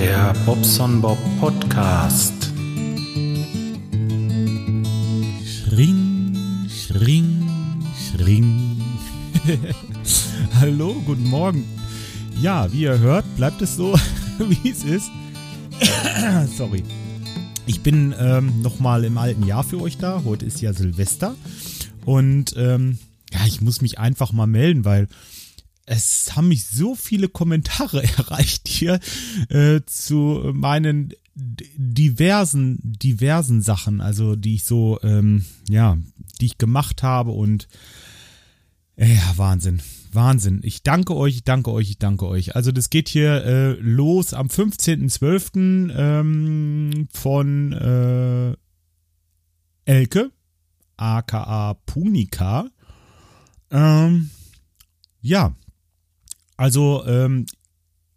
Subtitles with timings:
[0.00, 2.52] Der Bobson Bob Podcast.
[5.44, 8.80] Schring, schring, schring.
[10.60, 11.64] Hallo, guten Morgen.
[12.40, 13.98] Ja, wie ihr hört, bleibt es so,
[14.38, 15.10] wie es ist.
[16.56, 16.84] Sorry.
[17.66, 20.22] Ich bin ähm, nochmal im alten Jahr für euch da.
[20.24, 21.34] Heute ist ja Silvester.
[22.04, 22.98] Und ähm,
[23.32, 25.08] ja, ich muss mich einfach mal melden, weil
[25.88, 29.00] es haben mich so viele Kommentare erreicht hier
[29.48, 35.96] äh, zu meinen diversen, diversen Sachen, also die ich so, ähm, ja,
[36.40, 37.68] die ich gemacht habe und
[38.96, 39.80] äh, ja, Wahnsinn.
[40.12, 40.60] Wahnsinn.
[40.62, 42.56] Ich danke euch, ich danke euch, ich danke euch.
[42.56, 45.92] Also das geht hier äh, los am 15.12.
[45.94, 48.56] Ähm, von äh,
[49.84, 50.32] Elke,
[50.96, 52.68] aka Punika.
[53.70, 54.30] Ähm,
[55.20, 55.54] ja,
[56.58, 57.46] also ähm,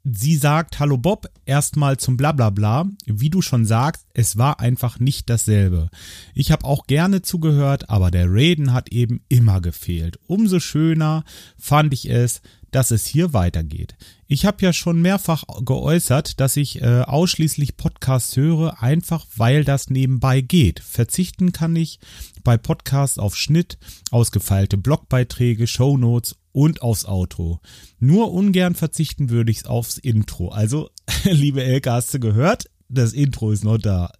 [0.03, 2.89] sie sagt, hallo Bob, erstmal zum Blablabla.
[3.05, 5.89] Wie du schon sagst, es war einfach nicht dasselbe.
[6.33, 10.19] Ich habe auch gerne zugehört, aber der Raiden hat eben immer gefehlt.
[10.27, 11.23] Umso schöner
[11.57, 13.95] fand ich es, dass es hier weitergeht.
[14.27, 19.89] Ich habe ja schon mehrfach geäußert, dass ich äh, ausschließlich Podcasts höre, einfach weil das
[19.89, 20.79] nebenbei geht.
[20.79, 21.99] Verzichten kann ich
[22.43, 23.77] bei Podcasts auf Schnitt,
[24.09, 27.59] ausgefeilte Blogbeiträge, Shownotes und aufs Outro.
[27.99, 30.49] Nur ungern verzichten würde ich aufs Intro.
[30.49, 30.89] Also,
[31.23, 32.65] liebe Elke, hast du gehört?
[32.87, 34.11] Das Intro ist noch da.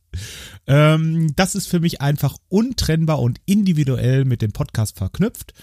[0.68, 5.54] Ähm, das ist für mich einfach untrennbar und individuell mit dem Podcast verknüpft.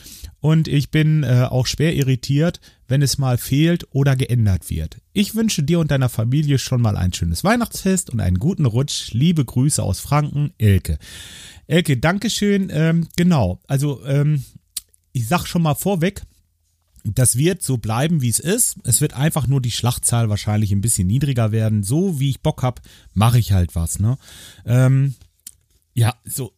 [0.41, 4.97] Und ich bin äh, auch schwer irritiert, wenn es mal fehlt oder geändert wird.
[5.13, 9.13] Ich wünsche dir und deiner Familie schon mal ein schönes Weihnachtsfest und einen guten Rutsch.
[9.13, 10.99] Liebe Grüße aus Franken, Elke.
[11.67, 12.71] Elke, Dankeschön.
[12.73, 14.43] Ähm, genau, also ähm,
[15.13, 16.23] ich sag schon mal vorweg,
[17.05, 18.77] das wird so bleiben, wie es ist.
[18.85, 21.83] Es wird einfach nur die Schlachtzahl wahrscheinlich ein bisschen niedriger werden.
[21.83, 22.81] So wie ich Bock hab,
[23.15, 23.99] mache ich halt was.
[23.99, 24.19] Ne?
[24.65, 25.15] Ähm,
[25.95, 26.53] ja, so.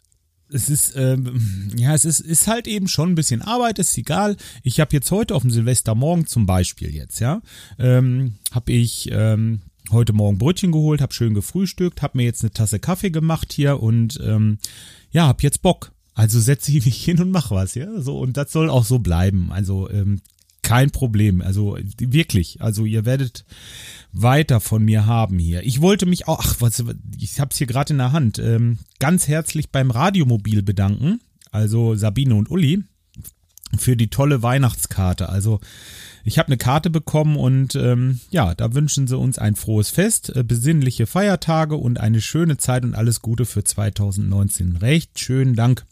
[0.53, 4.37] Es ist, ähm, ja, es ist, ist halt eben schon ein bisschen Arbeit, ist egal.
[4.63, 7.43] Ich habe jetzt heute auf dem Silvestermorgen zum Beispiel jetzt, ja,
[7.79, 9.61] ähm, habe ich ähm,
[9.91, 13.83] heute Morgen Brötchen geholt, habe schön gefrühstückt, habe mir jetzt eine Tasse Kaffee gemacht hier
[13.83, 14.59] und ähm,
[15.11, 15.93] ja, hab jetzt Bock.
[16.15, 18.01] Also setze ich mich hin und mach was, ja.
[18.01, 19.51] So, und das soll auch so bleiben.
[19.53, 20.21] Also ähm,
[20.63, 21.41] kein Problem.
[21.41, 22.61] Also wirklich.
[22.61, 23.45] Also ihr werdet
[24.13, 25.65] weiter von mir haben hier.
[25.65, 26.85] Ich wollte mich auch, ach, was,
[27.19, 31.21] ich hab's hier gerade in der Hand, ähm, ganz herzlich beim Radiomobil bedanken.
[31.53, 32.85] Also Sabine und Uli
[33.79, 35.29] für die tolle Weihnachtskarte.
[35.29, 35.61] Also
[36.25, 40.35] ich habe eine Karte bekommen und ähm, ja, da wünschen sie uns ein frohes Fest,
[40.35, 44.77] äh, besinnliche Feiertage und eine schöne Zeit und alles Gute für 2019.
[44.77, 45.85] Recht schönen Dank,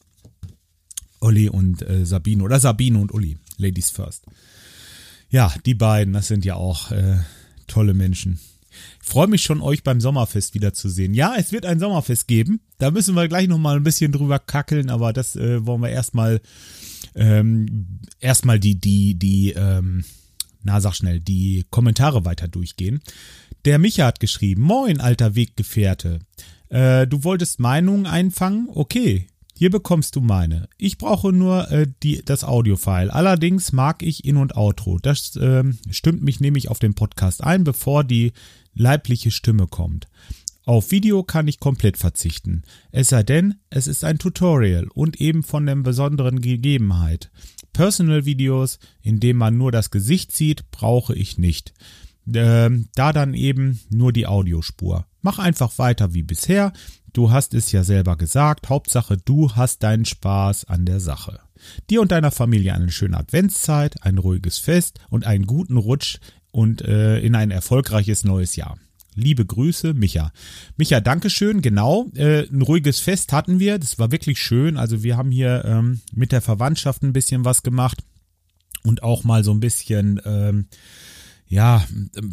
[1.21, 3.39] Uli und äh, Sabine oder Sabine und Uli.
[3.57, 4.25] Ladies first.
[5.31, 7.19] Ja, die beiden, das sind ja auch äh,
[7.69, 8.41] tolle Menschen.
[9.03, 11.15] Ich freue mich schon, euch beim Sommerfest wiederzusehen.
[11.15, 12.61] Ja, es wird ein Sommerfest geben.
[12.79, 16.41] Da müssen wir gleich nochmal ein bisschen drüber kackeln, aber das äh, wollen wir erstmal
[17.15, 20.05] ähm, erstmal die, die, die, ähm,
[20.63, 23.01] na sag schnell, die Kommentare weiter durchgehen.
[23.65, 26.21] Der Micha hat geschrieben, Moin, alter Weggefährte.
[26.69, 28.69] Äh, du wolltest Meinungen einfangen?
[28.73, 29.27] Okay,
[29.59, 30.69] hier bekommst du meine.
[30.79, 33.13] Ich brauche nur äh, die, das Audiofile.
[33.13, 35.01] Allerdings mag ich In- und Outro.
[35.03, 38.35] Das äh, stimmt mich nämlich auf den Podcast ein, bevor die
[38.73, 40.07] leibliche Stimme kommt.
[40.65, 42.63] Auf Video kann ich komplett verzichten.
[42.93, 47.33] Es sei denn, es ist ein Tutorial und eben von der besonderen Gegebenheit.
[47.73, 51.75] Personal Videos, in dem man nur das Gesicht sieht, brauche ich nicht.
[52.33, 55.08] Äh, da dann eben nur die Audiospur.
[55.21, 56.73] Mach einfach weiter wie bisher.
[57.13, 58.69] Du hast es ja selber gesagt.
[58.69, 61.41] Hauptsache, du hast deinen Spaß an der Sache.
[61.91, 66.19] Dir und deiner Familie eine schöne Adventszeit, ein ruhiges Fest und einen guten Rutsch
[66.53, 68.79] und äh, in ein erfolgreiches neues Jahr.
[69.15, 70.33] Liebe Grüße, Micha.
[70.77, 71.61] Micha, Dankeschön.
[71.61, 73.79] Genau, äh, ein ruhiges Fest hatten wir.
[73.79, 74.77] Das war wirklich schön.
[74.77, 77.99] Also wir haben hier ähm, mit der Verwandtschaft ein bisschen was gemacht
[78.85, 80.67] und auch mal so ein bisschen ähm,
[81.49, 81.83] ja,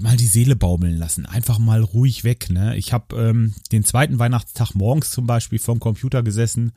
[0.01, 1.25] mal die Seele baumeln lassen.
[1.25, 2.49] Einfach mal ruhig weg.
[2.49, 2.75] Ne?
[2.75, 6.73] Ich habe ähm, den zweiten Weihnachtstag morgens zum Beispiel vorm Computer gesessen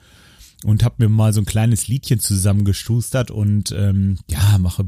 [0.65, 4.87] und habe mir mal so ein kleines Liedchen zusammengestustert und ähm, ja, mache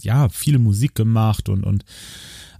[0.00, 1.84] ja viele Musik gemacht und und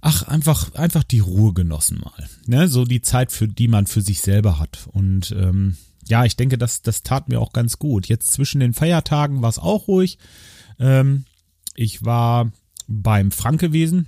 [0.01, 2.29] ach einfach einfach die Ruhe genossen mal.
[2.45, 2.67] Ne?
[2.67, 6.57] So die Zeit, für die man für sich selber hat und ähm, ja, ich denke,
[6.57, 8.07] das das tat mir auch ganz gut.
[8.07, 10.17] Jetzt zwischen den Feiertagen war es auch ruhig.
[10.79, 11.23] Ähm,
[11.75, 12.51] ich war
[12.87, 14.07] beim Frank gewesen,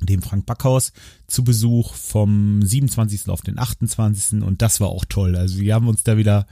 [0.00, 0.92] dem Frank Backhaus,
[1.26, 3.28] zu Besuch vom 27.
[3.28, 4.42] auf den 28.
[4.42, 5.36] Und das war auch toll.
[5.36, 6.46] Also wir haben uns da wieder,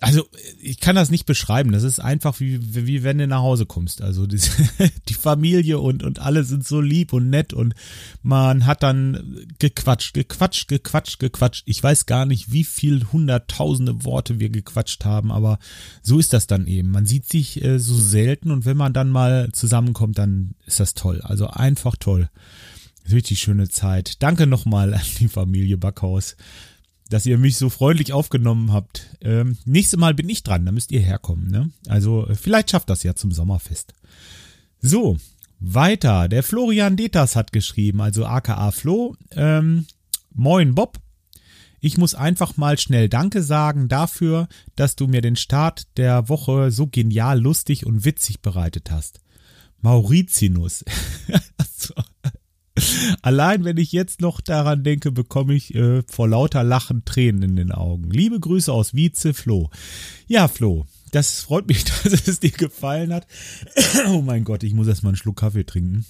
[0.00, 0.28] also
[0.60, 1.72] ich kann das nicht beschreiben.
[1.72, 4.02] Das ist einfach wie, wie wenn du nach Hause kommst.
[4.02, 4.40] Also die,
[5.08, 7.74] die Familie und, und alle sind so lieb und nett und
[8.22, 11.62] man hat dann gequatscht, gequatscht, gequatscht, gequatscht.
[11.66, 15.58] Ich weiß gar nicht, wie viel hunderttausende Worte wir gequatscht haben, aber
[16.02, 16.90] so ist das dann eben.
[16.90, 20.94] Man sieht sich äh, so selten und wenn man dann mal zusammenkommt, dann ist das
[20.94, 21.20] toll.
[21.22, 22.28] Also einfach toll.
[23.10, 24.22] Richtig schöne Zeit.
[24.22, 26.36] Danke nochmal an die Familie Backhaus
[27.08, 29.16] dass ihr mich so freundlich aufgenommen habt.
[29.20, 31.50] Ähm, nächstes Mal bin ich dran, da müsst ihr herkommen.
[31.50, 31.70] Ne?
[31.86, 33.94] Also äh, vielleicht schafft das ja zum Sommerfest.
[34.80, 35.16] So,
[35.60, 36.28] weiter.
[36.28, 39.16] Der Florian Detas hat geschrieben, also aka Flo.
[39.32, 39.86] Ähm,
[40.32, 40.98] Moin Bob.
[41.80, 46.70] Ich muss einfach mal schnell Danke sagen dafür, dass du mir den Start der Woche
[46.70, 49.20] so genial lustig und witzig bereitet hast.
[49.80, 50.84] Mauritius.
[53.22, 57.56] Allein wenn ich jetzt noch daran denke, bekomme ich äh, vor lauter Lachen Tränen in
[57.56, 58.10] den Augen.
[58.10, 59.70] Liebe Grüße aus Wietze, Flo.
[60.26, 63.26] Ja, Flo, das freut mich, dass es dir gefallen hat.
[64.08, 66.04] Oh mein Gott, ich muss erstmal einen Schluck Kaffee trinken.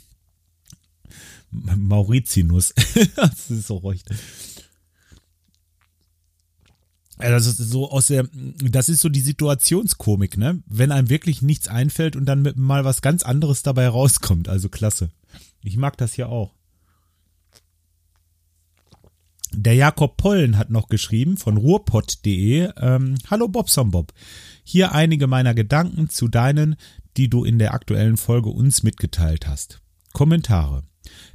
[1.51, 2.75] Mauritius.
[3.17, 4.09] das ist so recht.
[7.19, 10.63] Das ist so aus der, das ist so die Situationskomik, ne?
[10.67, 14.49] Wenn einem wirklich nichts einfällt und dann mal was ganz anderes dabei rauskommt.
[14.49, 15.11] Also klasse.
[15.63, 16.55] Ich mag das ja auch.
[19.53, 22.71] Der Jakob Pollen hat noch geschrieben von ruhrpott.de.
[22.77, 24.13] Ähm, Hallo Bobson Bob.
[24.63, 26.77] Hier einige meiner Gedanken zu deinen,
[27.17, 29.81] die du in der aktuellen Folge uns mitgeteilt hast.
[30.13, 30.83] Kommentare.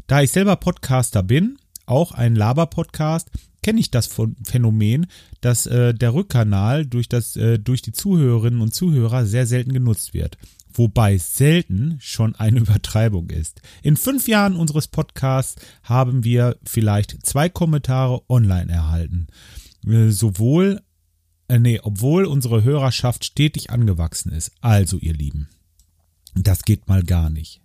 [0.05, 3.31] Da ich selber Podcaster bin, auch ein Laber-Podcast,
[3.63, 4.09] kenne ich das
[4.43, 5.07] Phänomen,
[5.41, 10.13] dass äh, der Rückkanal durch, das, äh, durch die Zuhörerinnen und Zuhörer sehr selten genutzt
[10.13, 10.37] wird
[10.73, 13.61] wobei selten schon eine Übertreibung ist.
[13.81, 19.27] In fünf Jahren unseres Podcasts haben wir vielleicht zwei Kommentare online erhalten.
[19.87, 20.81] Äh, sowohl,
[21.47, 24.51] äh, nee, obwohl unsere Hörerschaft stetig angewachsen ist.
[24.61, 25.49] Also, ihr Lieben,
[26.35, 27.61] das geht mal gar nicht.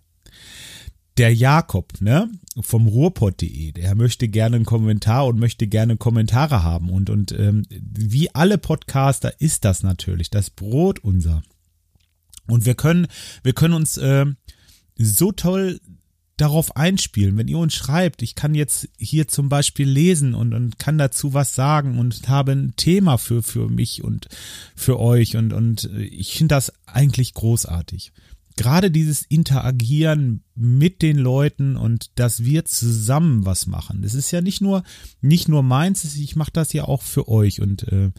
[1.17, 2.29] Der Jakob, ne,
[2.61, 6.89] vom Ruhrpott.de, der möchte gerne einen Kommentar und möchte gerne Kommentare haben.
[6.89, 11.43] Und, und ähm, wie alle Podcaster ist das natürlich, das Brot unser.
[12.49, 13.07] Und wir können,
[13.43, 14.25] wir können uns äh,
[14.97, 15.79] so toll
[16.39, 20.79] darauf einspielen, wenn ihr uns schreibt, ich kann jetzt hier zum Beispiel lesen und, und
[20.79, 24.27] kann dazu was sagen und habe ein Thema für, für mich und
[24.75, 28.13] für euch und, und ich finde das eigentlich großartig.
[28.55, 34.01] Gerade dieses Interagieren mit den Leuten und dass wir zusammen was machen.
[34.01, 34.83] Das ist ja nicht nur,
[35.21, 38.11] nicht nur meins, ich mache das ja auch für euch und äh,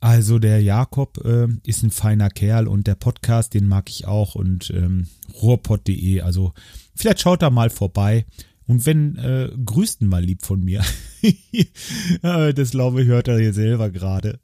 [0.00, 4.34] also der Jakob äh, ist ein feiner Kerl und der Podcast, den mag ich auch
[4.34, 5.08] und ähm,
[5.40, 6.52] rohrpott.de, also
[6.94, 8.26] vielleicht schaut da mal vorbei
[8.66, 10.84] und wenn, äh, grüßt ihn mal lieb von mir.
[12.22, 14.40] das glaube ich, hört er hier selber gerade.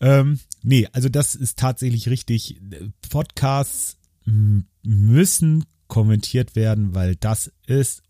[0.00, 2.60] Ähm, nee, also das ist tatsächlich richtig.
[3.10, 3.98] Podcasts
[4.82, 8.02] müssen kommentiert werden, weil das ist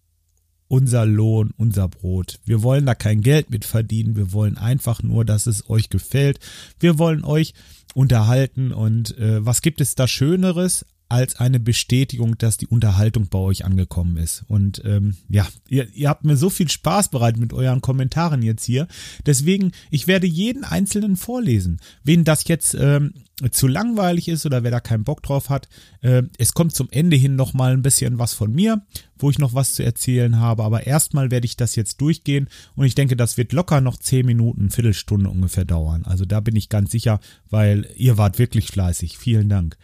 [0.68, 2.40] unser Lohn, unser Brot.
[2.44, 4.16] Wir wollen da kein Geld mit verdienen.
[4.16, 6.40] Wir wollen einfach nur, dass es euch gefällt.
[6.80, 7.54] Wir wollen euch
[7.94, 13.38] unterhalten und äh, was gibt es da Schöneres als eine Bestätigung, dass die Unterhaltung bei
[13.38, 14.44] euch angekommen ist.
[14.48, 18.64] Und ähm, ja, ihr, ihr habt mir so viel Spaß bereitet mit euren Kommentaren jetzt
[18.64, 18.88] hier.
[19.24, 21.80] Deswegen, ich werde jeden einzelnen vorlesen.
[22.02, 23.14] Wen das jetzt ähm,
[23.50, 25.68] zu langweilig ist oder wer da keinen Bock drauf hat,
[26.00, 28.82] äh, es kommt zum Ende hin noch mal ein bisschen was von mir,
[29.18, 30.64] wo ich noch was zu erzählen habe.
[30.64, 34.26] Aber erstmal werde ich das jetzt durchgehen und ich denke, das wird locker noch zehn
[34.26, 36.04] Minuten, Viertelstunde ungefähr dauern.
[36.04, 39.18] Also da bin ich ganz sicher, weil ihr wart wirklich fleißig.
[39.18, 39.76] Vielen Dank.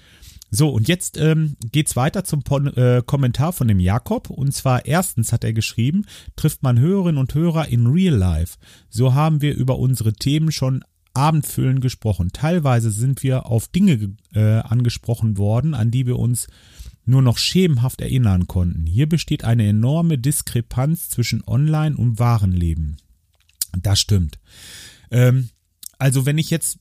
[0.54, 4.28] So, und jetzt ähm, geht's weiter zum Pon äh, Kommentar von dem Jakob.
[4.28, 6.04] Und zwar erstens hat er geschrieben,
[6.36, 8.58] trifft man Hörerinnen und Hörer in Real Life.
[8.90, 12.32] So haben wir über unsere Themen schon abendfüllend gesprochen.
[12.34, 16.48] Teilweise sind wir auf Dinge äh, angesprochen worden, an die wir uns
[17.06, 18.84] nur noch schemenhaft erinnern konnten.
[18.84, 22.98] Hier besteht eine enorme Diskrepanz zwischen Online und wahren Leben.
[23.80, 24.38] Das stimmt.
[25.10, 25.48] Ähm,
[25.98, 26.78] also wenn ich jetzt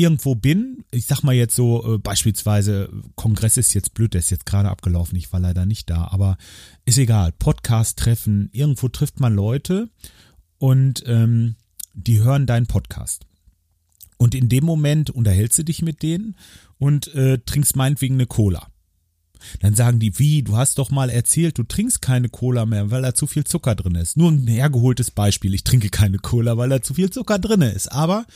[0.00, 4.30] irgendwo bin, ich sag mal jetzt so, äh, beispielsweise, Kongress ist jetzt blöd, der ist
[4.30, 6.38] jetzt gerade abgelaufen, ich war leider nicht da, aber
[6.86, 9.90] ist egal, Podcast-Treffen, irgendwo trifft man Leute
[10.58, 11.56] und ähm,
[11.92, 13.26] die hören deinen Podcast.
[14.16, 16.36] Und in dem Moment unterhältst du dich mit denen
[16.78, 18.68] und äh, trinkst meinetwegen eine Cola.
[19.60, 23.02] Dann sagen die, wie, du hast doch mal erzählt, du trinkst keine Cola mehr, weil
[23.02, 24.16] da zu viel Zucker drin ist.
[24.16, 27.90] Nur ein hergeholtes Beispiel, ich trinke keine Cola, weil da zu viel Zucker drin ist.
[27.90, 28.26] Aber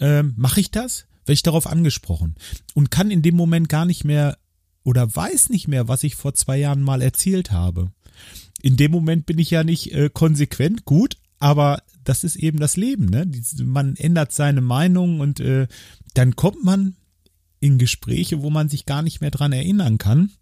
[0.00, 1.06] ähm, mache ich das?
[1.24, 2.34] Werde ich darauf angesprochen
[2.74, 4.38] und kann in dem Moment gar nicht mehr
[4.82, 7.92] oder weiß nicht mehr, was ich vor zwei Jahren mal erzählt habe.
[8.60, 12.76] In dem Moment bin ich ja nicht äh, konsequent, gut, aber das ist eben das
[12.76, 13.30] Leben, ne?
[13.62, 15.66] Man ändert seine Meinung und äh,
[16.14, 16.96] dann kommt man
[17.60, 20.32] in Gespräche, wo man sich gar nicht mehr dran erinnern kann.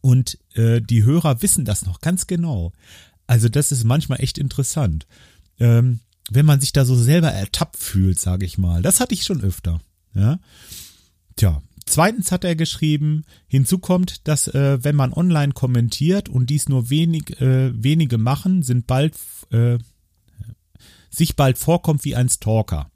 [0.00, 2.72] Und äh, die Hörer wissen das noch ganz genau.
[3.26, 5.06] Also das ist manchmal echt interessant.
[5.58, 8.82] Ähm, wenn man sich da so selber ertappt fühlt, sage ich mal.
[8.82, 9.80] Das hatte ich schon öfter.
[10.14, 10.38] Ja.
[11.36, 16.68] Tja, zweitens hat er geschrieben, hinzu kommt, dass äh, wenn man online kommentiert und dies
[16.68, 19.14] nur wenig, äh, wenige machen, sind bald
[19.50, 19.78] äh,
[21.16, 22.90] sich bald vorkommt wie ein Stalker.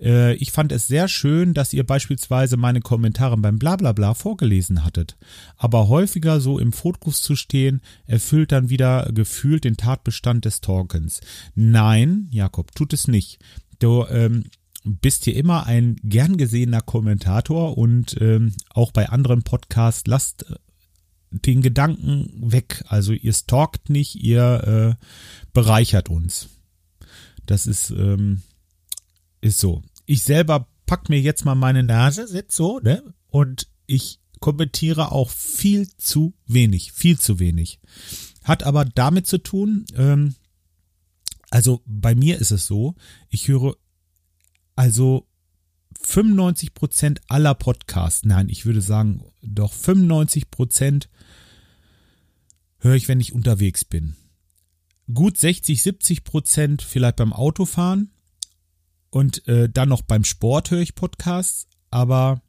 [0.00, 5.16] Äh, ich fand es sehr schön, dass ihr beispielsweise meine Kommentare beim Blablabla vorgelesen hattet.
[5.56, 11.20] Aber häufiger so im Fokus zu stehen, erfüllt dann wieder gefühlt den Tatbestand des Talkens.
[11.54, 13.38] Nein, Jakob, tut es nicht.
[13.78, 14.44] Du ähm,
[14.84, 20.54] bist hier immer ein gern gesehener Kommentator und ähm, auch bei anderen Podcasts lasst äh,
[21.30, 22.84] den Gedanken weg.
[22.86, 25.04] Also ihr stalkt nicht, ihr äh,
[25.52, 26.48] bereichert uns.
[27.46, 28.42] Das ist, ähm,
[29.40, 29.82] ist so.
[30.06, 33.14] Ich selber pack mir jetzt mal meine Nase, sitz so, ne?
[33.28, 37.80] Und ich kommentiere auch viel zu wenig, viel zu wenig.
[38.42, 40.34] Hat aber damit zu tun, ähm,
[41.50, 42.94] also bei mir ist es so,
[43.28, 43.76] ich höre
[44.76, 45.26] also
[46.00, 51.08] 95 Prozent aller Podcasts, nein, ich würde sagen, doch 95 Prozent
[52.78, 54.16] höre ich, wenn ich unterwegs bin
[55.12, 58.10] gut 60, 70 Prozent vielleicht beim Autofahren
[59.10, 62.42] und äh, dann noch beim Sport höre ich Podcasts, aber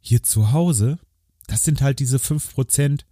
[0.00, 0.98] hier zu Hause,
[1.46, 3.06] das sind halt diese 5 Prozent,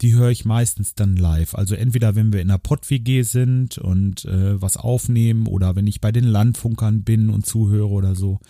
[0.00, 1.54] die höre ich meistens dann live.
[1.54, 6.00] Also entweder wenn wir in einer Pott-WG sind und äh, was aufnehmen oder wenn ich
[6.00, 8.40] bei den Landfunkern bin und zuhöre oder so.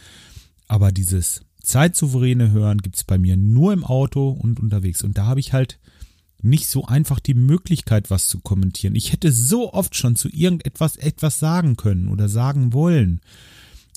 [0.68, 5.02] Aber dieses zeitsouveräne Hören gibt's bei mir nur im Auto und unterwegs.
[5.02, 5.78] Und da habe ich halt
[6.44, 8.94] nicht so einfach die Möglichkeit, was zu kommentieren.
[8.94, 13.20] Ich hätte so oft schon zu irgendetwas etwas sagen können oder sagen wollen.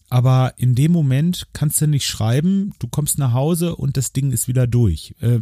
[0.09, 4.31] Aber in dem Moment kannst du nicht schreiben, du kommst nach Hause und das Ding
[4.31, 5.13] ist wieder durch.
[5.19, 5.41] Äh,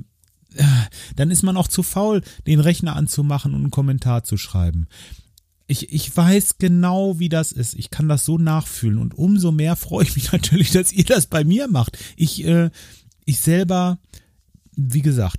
[1.16, 4.88] dann ist man auch zu faul, den Rechner anzumachen und einen Kommentar zu schreiben.
[5.68, 7.74] Ich, ich weiß genau, wie das ist.
[7.76, 11.28] Ich kann das so nachfühlen und umso mehr freue ich mich natürlich, dass ihr das
[11.28, 11.98] bei mir macht.
[12.16, 12.72] Ich, äh,
[13.26, 14.00] ich selber,
[14.76, 15.38] wie gesagt,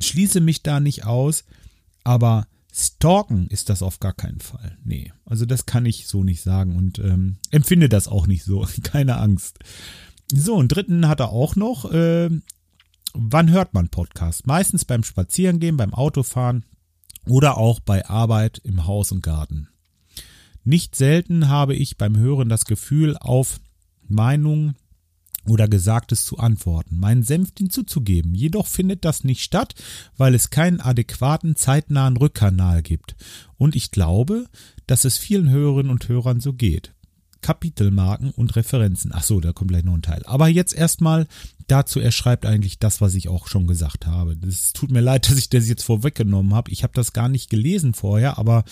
[0.00, 1.44] schließe mich da nicht aus,
[2.04, 4.78] aber stalken ist das auf gar keinen Fall.
[4.84, 8.66] Nee, also das kann ich so nicht sagen und ähm, empfinde das auch nicht so.
[8.82, 9.58] Keine Angst.
[10.32, 11.90] So, und dritten hat er auch noch.
[11.90, 12.30] Äh,
[13.14, 14.46] wann hört man Podcast?
[14.46, 16.64] Meistens beim Spazierengehen, beim Autofahren
[17.26, 19.68] oder auch bei Arbeit im Haus und Garten.
[20.64, 23.60] Nicht selten habe ich beim Hören das Gefühl, auf
[24.06, 24.76] Meinungen
[25.48, 28.34] oder Gesagtes zu antworten, meinen Senf hinzuzugeben.
[28.34, 29.74] Jedoch findet das nicht statt,
[30.16, 33.16] weil es keinen adäquaten, zeitnahen Rückkanal gibt.
[33.56, 34.46] Und ich glaube,
[34.86, 36.94] dass es vielen Hörerinnen und Hörern so geht.
[37.40, 39.12] Kapitelmarken und Referenzen.
[39.14, 40.22] Ach so, da kommt gleich noch ein Teil.
[40.26, 41.26] Aber jetzt erstmal
[41.68, 44.36] dazu, er schreibt eigentlich das, was ich auch schon gesagt habe.
[44.46, 46.70] Es tut mir leid, dass ich das jetzt vorweggenommen habe.
[46.70, 48.64] Ich habe das gar nicht gelesen vorher, aber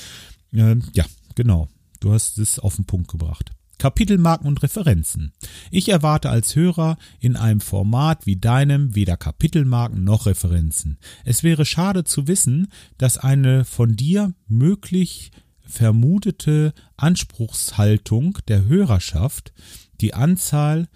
[0.52, 1.04] äh, ja,
[1.35, 1.68] genau.
[2.00, 3.52] Du hast es auf den Punkt gebracht.
[3.78, 5.33] Kapitelmarken und Referenzen.
[5.71, 10.99] Ich erwarte als Hörer in einem Format wie deinem weder Kapitelmarken noch Referenzen.
[11.25, 12.68] Es wäre schade zu wissen,
[12.99, 15.30] dass eine von dir möglich
[15.66, 19.52] vermutete Anspruchshaltung der Hörerschaft
[20.00, 20.88] die Anzahl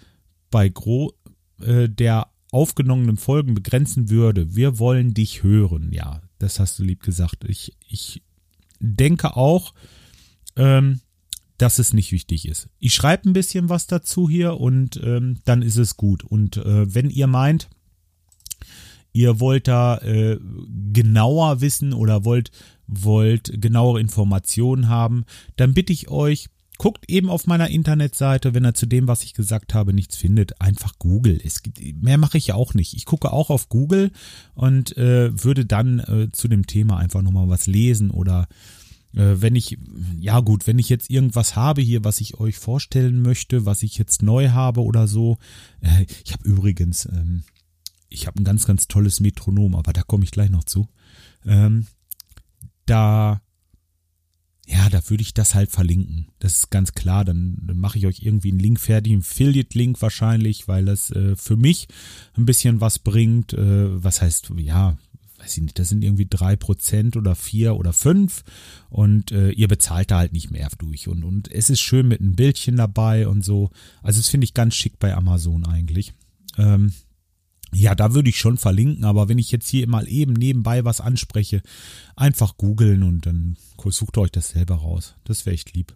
[0.49, 1.13] bei gro
[1.61, 4.55] äh, der aufgenommenen Folgen begrenzen würde.
[4.55, 5.91] Wir wollen dich hören.
[5.93, 7.45] Ja, das hast du lieb gesagt.
[7.45, 8.21] Ich, ich
[8.79, 9.73] denke auch,
[10.55, 10.99] ähm,
[11.61, 12.69] dass es nicht wichtig ist.
[12.79, 16.23] Ich schreibe ein bisschen was dazu hier und ähm, dann ist es gut.
[16.23, 17.69] Und äh, wenn ihr meint,
[19.13, 20.39] ihr wollt da äh,
[20.91, 22.51] genauer wissen oder wollt,
[22.87, 25.25] wollt genauere Informationen haben,
[25.55, 26.47] dann bitte ich euch,
[26.79, 30.59] guckt eben auf meiner Internetseite, wenn ihr zu dem, was ich gesagt habe, nichts findet,
[30.59, 31.39] einfach Google.
[31.43, 32.95] Es gibt, mehr mache ich ja auch nicht.
[32.95, 34.11] Ich gucke auch auf Google
[34.55, 38.47] und äh, würde dann äh, zu dem Thema einfach nochmal was lesen oder
[39.13, 39.77] wenn ich,
[40.19, 43.97] ja gut, wenn ich jetzt irgendwas habe hier, was ich euch vorstellen möchte, was ich
[43.97, 45.37] jetzt neu habe oder so.
[45.81, 47.43] Äh, ich habe übrigens, ähm,
[48.09, 50.87] ich habe ein ganz, ganz tolles Metronom, aber da komme ich gleich noch zu.
[51.45, 51.87] Ähm,
[52.85, 53.41] da,
[54.67, 56.27] ja, da würde ich das halt verlinken.
[56.39, 57.25] Das ist ganz klar.
[57.25, 61.57] Dann, mache ich euch irgendwie einen Link fertig, einen Affiliate-Link wahrscheinlich, weil das äh, für
[61.57, 61.87] mich
[62.33, 63.53] ein bisschen was bringt.
[63.53, 64.97] Äh, was heißt, ja,
[65.51, 68.43] weiß ich nicht, das sind irgendwie drei Prozent oder vier oder fünf
[68.89, 72.21] und äh, ihr bezahlt da halt nicht mehr durch und, und es ist schön mit
[72.21, 73.69] einem Bildchen dabei und so.
[74.01, 76.13] Also das finde ich ganz schick bei Amazon eigentlich.
[76.57, 76.93] Ähm,
[77.73, 81.01] ja, da würde ich schon verlinken, aber wenn ich jetzt hier mal eben nebenbei was
[81.01, 81.61] anspreche,
[82.15, 83.57] einfach googeln und dann
[83.89, 85.15] sucht euch das selber raus.
[85.23, 85.95] Das wäre echt lieb.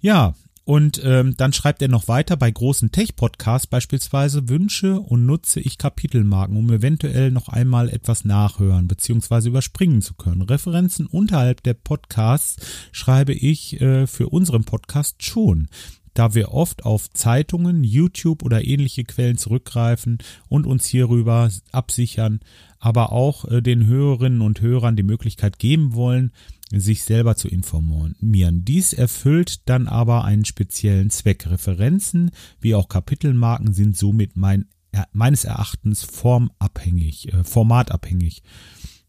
[0.00, 0.34] Ja,
[0.70, 5.78] Und ähm, dann schreibt er noch weiter, bei großen Tech-Podcasts beispielsweise wünsche und nutze ich
[5.78, 9.48] Kapitelmarken, um eventuell noch einmal etwas nachhören bzw.
[9.48, 10.42] überspringen zu können.
[10.42, 15.66] Referenzen unterhalb der Podcasts schreibe ich äh, für unseren Podcast schon
[16.14, 22.40] da wir oft auf Zeitungen, YouTube oder ähnliche Quellen zurückgreifen und uns hierüber absichern,
[22.78, 26.32] aber auch äh, den Hörerinnen und Hörern die Möglichkeit geben wollen,
[26.72, 28.64] sich selber zu informieren.
[28.64, 31.50] Dies erfüllt dann aber einen speziellen Zweck.
[31.50, 34.66] Referenzen wie auch Kapitelmarken sind somit mein,
[35.12, 38.42] meines Erachtens formabhängig, äh, formatabhängig.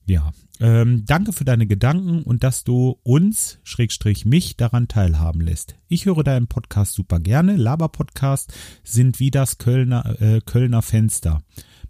[0.06, 0.32] Ja,
[0.62, 5.76] ähm, danke für deine Gedanken und dass du uns, Schrägstrich mich, daran teilhaben lässt.
[5.88, 7.56] Ich höre deinen Podcast super gerne.
[7.56, 8.54] Laber-Podcast
[8.84, 11.42] sind wie das Kölner, äh, Kölner Fenster.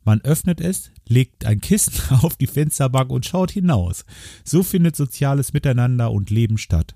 [0.05, 4.05] Man öffnet es, legt ein Kissen auf die Fensterbank und schaut hinaus.
[4.45, 6.95] So findet soziales Miteinander und Leben statt.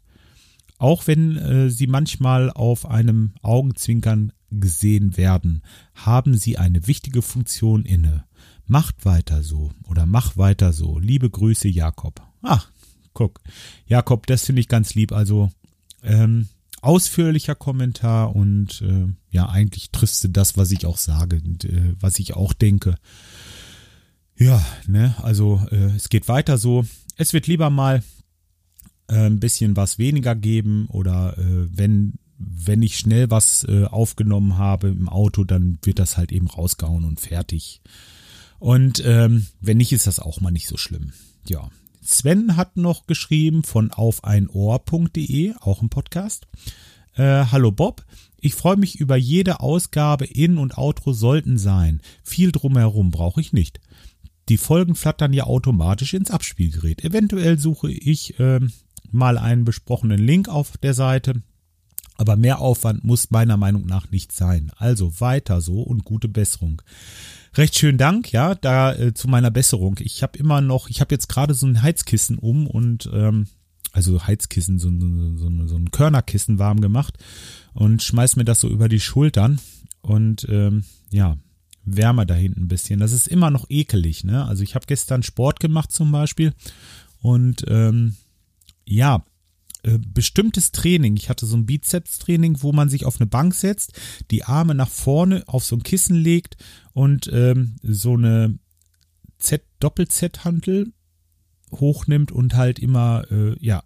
[0.77, 5.61] Auch wenn äh, sie manchmal auf einem Augenzwinkern gesehen werden,
[5.93, 8.23] haben sie eine wichtige Funktion inne.
[8.67, 10.99] Macht weiter so oder mach weiter so.
[10.99, 12.21] Liebe Grüße, Jakob.
[12.41, 12.69] Ach,
[13.13, 13.41] guck.
[13.87, 15.11] Jakob, das finde ich ganz lieb.
[15.11, 15.51] Also
[16.03, 16.47] ähm,
[16.81, 22.19] ausführlicher Kommentar und äh, ja, eigentlich trifft das, was ich auch sage und äh, was
[22.19, 22.95] ich auch denke.
[24.37, 26.85] Ja, ne, also äh, es geht weiter so.
[27.17, 28.03] Es wird lieber mal
[29.07, 34.57] äh, ein bisschen was weniger geben oder äh, wenn wenn ich schnell was äh, aufgenommen
[34.57, 37.81] habe im Auto, dann wird das halt eben rausgehauen und fertig.
[38.59, 41.13] Und ähm, wenn nicht, ist das auch mal nicht so schlimm.
[41.47, 41.69] Ja.
[42.01, 46.47] Sven hat noch geschrieben von aufeinohr.de, auch ein Podcast.
[47.15, 48.05] Äh, Hallo Bob,
[48.39, 50.25] ich freue mich über jede Ausgabe.
[50.25, 52.01] In- und Outro sollten sein.
[52.23, 53.79] Viel drumherum brauche ich nicht.
[54.49, 57.03] Die Folgen flattern ja automatisch ins Abspielgerät.
[57.03, 58.59] Eventuell suche ich äh,
[59.11, 61.41] mal einen besprochenen Link auf der Seite.
[62.17, 64.71] Aber mehr Aufwand muss meiner Meinung nach nicht sein.
[64.77, 66.81] Also weiter so und gute Besserung.
[67.57, 69.97] Recht schönen Dank, ja, da äh, zu meiner Besserung.
[70.01, 73.47] Ich habe immer noch, ich habe jetzt gerade so ein Heizkissen um und ähm,
[73.93, 77.17] also Heizkissen, so, so, so, so ein Körnerkissen warm gemacht
[77.73, 79.61] und schmeiß mir das so über die Schultern
[80.01, 81.37] und ähm, ja,
[81.85, 82.99] wärmer da hinten ein bisschen.
[82.99, 84.45] Das ist immer noch ekelig, ne?
[84.45, 86.53] Also ich habe gestern Sport gemacht zum Beispiel
[87.21, 88.17] und ähm,
[88.83, 89.23] ja,
[89.83, 91.15] äh, bestimmtes Training.
[91.15, 93.93] Ich hatte so ein Bizeps-Training, wo man sich auf eine Bank setzt,
[94.29, 96.57] die Arme nach vorne auf so ein Kissen legt
[96.95, 98.57] und ähm, so eine
[99.37, 100.93] Z Doppel-Z-Hantel
[101.71, 103.83] hochnimmt und halt immer äh, ja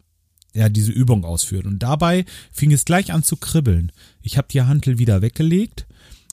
[0.53, 1.65] ja diese Übung ausführt.
[1.65, 3.91] Und dabei fing es gleich an zu kribbeln.
[4.21, 5.87] Ich habe die Hantel wieder weggelegt,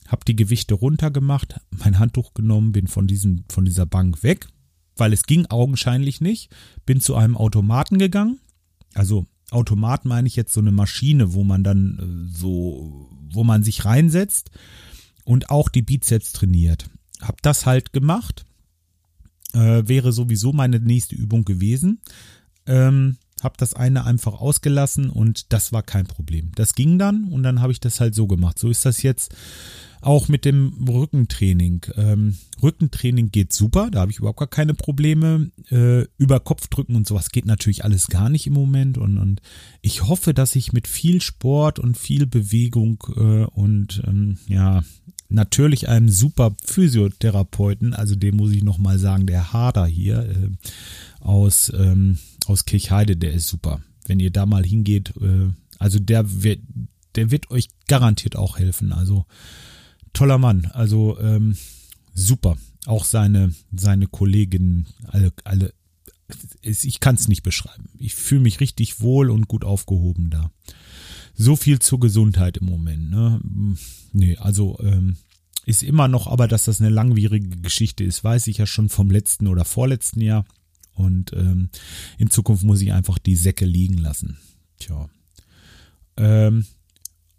[0.07, 4.47] habe die Gewichte runtergemacht, mein Handtuch genommen, bin von diesem von dieser Bank weg,
[4.95, 6.51] weil es ging augenscheinlich nicht.
[6.85, 8.39] Bin zu einem Automaten gegangen,
[8.93, 13.63] also Automat meine ich jetzt so eine Maschine, wo man dann äh, so, wo man
[13.63, 14.51] sich reinsetzt
[15.27, 16.89] und auch die Bizeps trainiert.
[17.21, 18.45] Hab das halt gemacht.
[19.53, 21.99] Äh, wäre sowieso meine nächste Übung gewesen.
[22.65, 26.51] Ähm, hab das eine einfach ausgelassen und das war kein Problem.
[26.55, 28.57] Das ging dann und dann habe ich das halt so gemacht.
[28.57, 29.35] So ist das jetzt
[30.01, 31.85] auch mit dem Rückentraining.
[31.95, 35.51] Ähm, Rückentraining geht super, da habe ich überhaupt gar keine Probleme.
[35.69, 38.97] Äh, über Kopfdrücken und sowas geht natürlich alles gar nicht im Moment.
[38.97, 39.41] Und, und
[39.81, 44.83] ich hoffe, dass ich mit viel Sport und viel Bewegung äh, und ähm, ja,
[45.29, 50.49] natürlich einem super Physiotherapeuten, also dem muss ich nochmal sagen, der Hader hier äh,
[51.19, 53.81] aus, ähm, aus Kirchheide, der ist super.
[54.05, 56.59] Wenn ihr da mal hingeht, äh, also der wird,
[57.15, 58.93] der wird euch garantiert auch helfen.
[58.93, 59.25] Also
[60.13, 60.67] toller Mann.
[60.73, 61.57] Also ähm,
[62.13, 62.57] super.
[62.85, 65.73] Auch seine, seine Kolleginnen, alle, alle
[66.61, 67.89] ich kann es nicht beschreiben.
[67.97, 70.51] Ich fühle mich richtig wohl und gut aufgehoben da.
[71.39, 73.11] So viel zur Gesundheit im Moment.
[73.11, 73.39] Ne?
[74.11, 75.17] Nee, also ähm,
[75.65, 79.11] ist immer noch, aber dass das eine langwierige Geschichte ist, weiß ich ja schon vom
[79.11, 80.45] letzten oder vorletzten Jahr.
[80.93, 81.69] Und ähm,
[82.17, 84.37] in Zukunft muss ich einfach die Säcke liegen lassen.
[84.79, 85.09] Tja.
[86.17, 86.65] Ähm,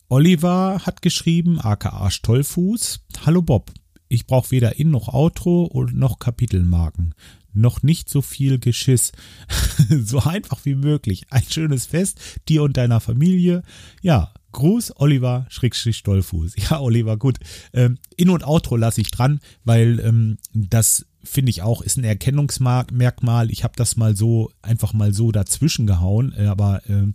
[0.08, 3.00] Oliver hat geschrieben, aka Stollfuß.
[3.26, 3.72] Hallo Bob,
[4.08, 7.14] ich brauche weder In- noch Outro und noch Kapitelmarken.
[7.58, 9.12] Noch nicht so viel Geschiss.
[9.88, 11.24] so einfach wie möglich.
[11.30, 13.62] Ein schönes Fest, dir und deiner Familie.
[14.00, 16.54] Ja, Gruß, Oliver, Schrägstrich Stollfuß.
[16.70, 17.38] Ja, Oliver, gut.
[17.72, 22.04] Ähm, In- und Outro lasse ich dran, weil ähm, das finde ich auch, ist ein
[22.04, 23.50] Erkennungsmerkmal.
[23.50, 26.32] Ich habe das mal so, einfach mal so dazwischen gehauen.
[26.36, 27.08] Äh, aber äh,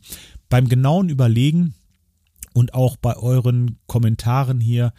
[0.49, 1.73] beim genauen Überlegen
[2.53, 4.93] und auch bei euren Kommentaren hier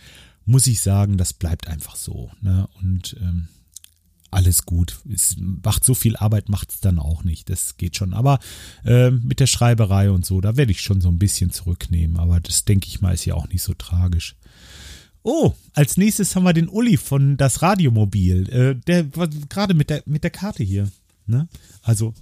[0.47, 2.31] muss ich sagen, das bleibt einfach so.
[2.41, 2.69] Ne?
[2.81, 3.49] Und ähm,
[4.35, 5.01] alles gut.
[5.13, 7.49] Es macht so viel Arbeit, macht es dann auch nicht.
[7.49, 8.13] Das geht schon.
[8.13, 8.41] Aber
[8.85, 12.19] äh, mit der Schreiberei und so, da werde ich schon so ein bisschen zurücknehmen.
[12.19, 14.37] Aber das denke ich mal, ist ja auch nicht so tragisch.
[15.23, 18.51] Oh, als nächstes haben wir den Uli von das Radiomobil.
[18.51, 20.91] Äh, der war gerade mit der, mit der Karte hier.
[21.27, 21.49] Ne?
[21.83, 22.13] Also,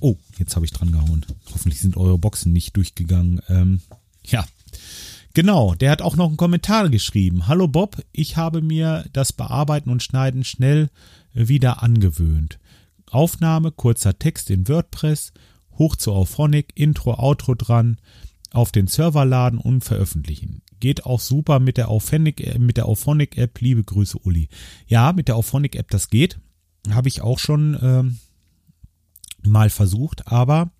[0.00, 1.26] oh, jetzt habe ich dran gehauen.
[1.52, 3.40] Hoffentlich sind eure Boxen nicht durchgegangen.
[3.48, 3.80] Ähm,
[4.24, 4.46] ja,
[5.34, 7.48] Genau, der hat auch noch einen Kommentar geschrieben.
[7.48, 10.90] Hallo Bob, ich habe mir das Bearbeiten und Schneiden schnell
[11.32, 12.60] wieder angewöhnt.
[13.10, 15.32] Aufnahme, kurzer Text in WordPress,
[15.76, 17.96] hoch zu Auphonic, Intro, Outro dran,
[18.52, 20.62] auf den Server laden und veröffentlichen.
[20.78, 23.60] Geht auch super mit der Auphonic, mit der Auphonic App.
[23.60, 24.48] Liebe Grüße, Uli.
[24.86, 26.38] Ja, mit der Auphonic App, das geht.
[26.90, 28.18] Habe ich auch schon ähm,
[29.42, 30.70] mal versucht, aber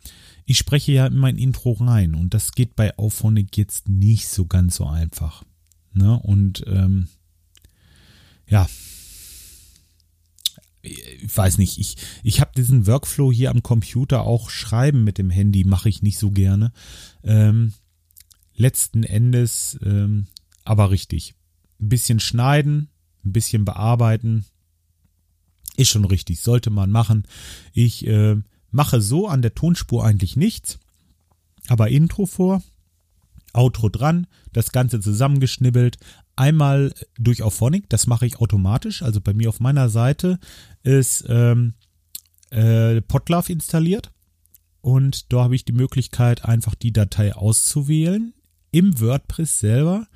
[0.47, 4.47] ich spreche ja in mein Intro rein und das geht bei Auphonic jetzt nicht so
[4.47, 5.45] ganz so einfach.
[5.93, 6.19] Ne?
[6.19, 7.09] Und ähm,
[8.47, 8.69] ja,
[10.83, 15.31] ich weiß nicht, ich, ich habe diesen Workflow hier am Computer auch schreiben mit dem
[15.31, 16.73] Handy, mache ich nicht so gerne.
[17.23, 17.73] Ähm,
[18.55, 20.27] letzten Endes ähm,
[20.65, 21.35] aber richtig.
[21.81, 22.89] Ein bisschen schneiden,
[23.25, 24.45] ein bisschen bearbeiten,
[25.77, 27.27] ist schon richtig, sollte man machen.
[27.73, 28.37] Ich äh,
[28.75, 30.79] mache so an der Tonspur eigentlich nichts,
[31.69, 32.63] aber Intro vor,
[33.53, 35.97] Outro dran, das Ganze zusammengeschnibbelt,
[36.35, 40.41] einmal durch Auphonic, das mache ich automatisch, also bei mir auf meiner Seite
[40.83, 41.75] ist ähm,
[42.51, 44.11] äh, Podlove installiert
[44.81, 48.35] und da habe ich die Möglichkeit, einfach die Datei auszuwählen.
[48.73, 50.09] Im WordPress selber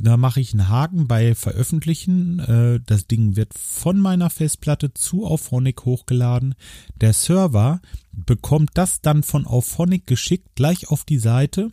[0.00, 2.38] da mache ich einen Haken bei Veröffentlichen.
[2.38, 6.54] Äh, das Ding wird von meiner Festplatte zu Auphonic hochgeladen.
[7.00, 7.80] Der Server
[8.12, 11.72] bekommt das dann von Auphonic geschickt gleich auf die Seite.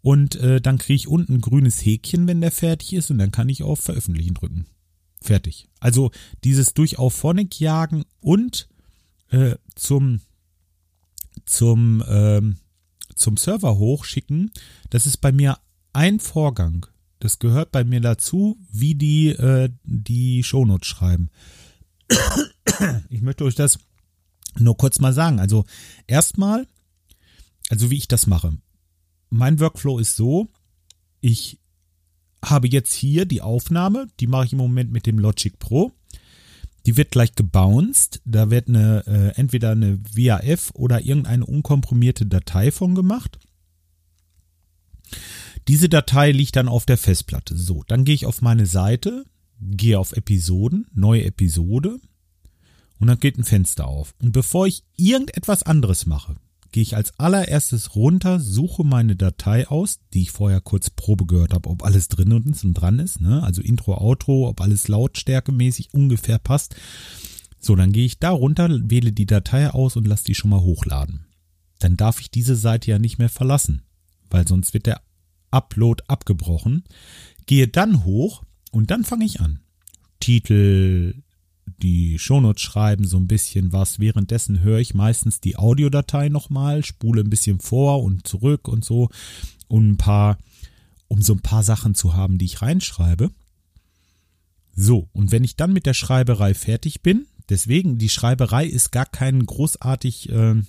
[0.00, 3.12] Und äh, dann kriege ich unten ein grünes Häkchen, wenn der fertig ist.
[3.12, 4.66] Und dann kann ich auf Veröffentlichen drücken.
[5.20, 5.68] Fertig.
[5.78, 6.10] Also
[6.42, 8.68] dieses durch Auphonic jagen und
[9.28, 10.20] äh, zum,
[11.46, 12.56] zum, ähm,
[13.14, 14.50] zum Server hochschicken,
[14.90, 15.58] das ist bei mir
[15.92, 16.86] ein Vorgang.
[17.22, 21.30] Das gehört bei mir dazu, wie die äh, die Shownotes schreiben.
[23.10, 23.78] Ich möchte euch das
[24.58, 25.38] nur kurz mal sagen.
[25.38, 25.64] Also
[26.08, 26.66] erstmal,
[27.68, 28.56] also wie ich das mache.
[29.30, 30.48] Mein Workflow ist so,
[31.20, 31.60] ich
[32.44, 35.92] habe jetzt hier die Aufnahme, die mache ich im Moment mit dem Logic Pro.
[36.86, 38.20] Die wird gleich gebounced.
[38.24, 43.38] Da wird eine, äh, entweder eine WAF oder irgendeine unkomprimierte Datei von gemacht.
[45.68, 47.56] Diese Datei liegt dann auf der Festplatte.
[47.56, 49.24] So, dann gehe ich auf meine Seite,
[49.60, 52.00] gehe auf Episoden, neue Episode
[52.98, 54.14] und dann geht ein Fenster auf.
[54.20, 56.36] Und bevor ich irgendetwas anderes mache,
[56.72, 61.52] gehe ich als allererstes runter, suche meine Datei aus, die ich vorher kurz Probe gehört
[61.52, 63.42] habe, ob alles drin und dran ist, ne?
[63.42, 66.74] also Intro, Outro, ob alles lautstärkemäßig ungefähr passt.
[67.58, 70.62] So, dann gehe ich da runter, wähle die Datei aus und lasse die schon mal
[70.62, 71.26] hochladen.
[71.78, 73.82] Dann darf ich diese Seite ja nicht mehr verlassen,
[74.30, 75.00] weil sonst wird der
[75.52, 76.84] Upload abgebrochen,
[77.46, 79.60] gehe dann hoch und dann fange ich an.
[80.20, 81.14] Titel,
[81.82, 83.98] die Shownotes schreiben so ein bisschen was.
[83.98, 89.08] Währenddessen höre ich meistens die Audiodatei nochmal, spule ein bisschen vor und zurück und so,
[89.68, 90.38] um ein paar,
[91.08, 93.30] um so ein paar Sachen zu haben, die ich reinschreibe.
[94.74, 99.06] So, und wenn ich dann mit der Schreiberei fertig bin, deswegen, die Schreiberei ist gar
[99.06, 100.62] kein großartig, äh,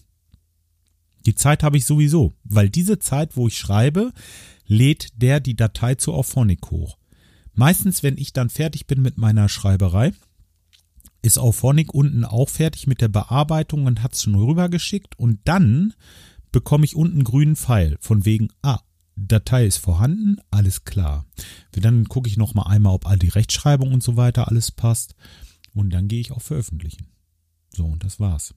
[1.25, 4.11] die Zeit habe ich sowieso, weil diese Zeit, wo ich schreibe,
[4.65, 6.97] lädt der die Datei zu Auphonic hoch.
[7.53, 10.13] Meistens, wenn ich dann fertig bin mit meiner Schreiberei,
[11.21, 15.93] ist Auphonic unten auch fertig mit der Bearbeitung und hat es schon rübergeschickt und dann
[16.51, 18.79] bekomme ich unten einen grünen Pfeil von wegen, ah,
[19.15, 21.25] Datei ist vorhanden, alles klar.
[21.71, 25.15] Dann gucke ich nochmal einmal, ob all die Rechtschreibung und so weiter alles passt
[25.73, 27.07] und dann gehe ich auf Veröffentlichen.
[27.69, 28.53] So, und das war's.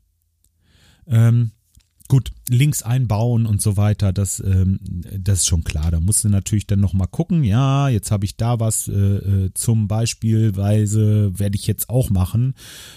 [1.07, 1.53] Ähm,
[2.09, 4.79] Gut, Links einbauen und so weiter, das, ähm,
[5.19, 5.91] das ist schon klar.
[5.91, 9.51] Da musst du natürlich dann nochmal gucken, ja, jetzt habe ich da was, äh, äh,
[9.55, 12.55] zum Beispielweise werde ich jetzt auch machen,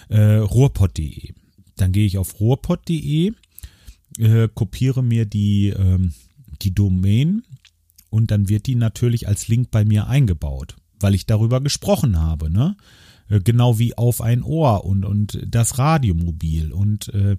[0.10, 1.34] äh, ruhrpott.de.
[1.76, 3.34] Dann gehe ich auf ruhrpott.de,
[4.20, 6.14] äh, kopiere mir die, ähm,
[6.62, 7.42] die Domain
[8.12, 12.52] und dann wird die natürlich als Link bei mir eingebaut, weil ich darüber gesprochen habe,
[12.52, 12.76] ne?
[13.30, 16.74] Äh, genau wie auf ein Ohr und, und das Radiomobil.
[16.74, 17.38] Und äh,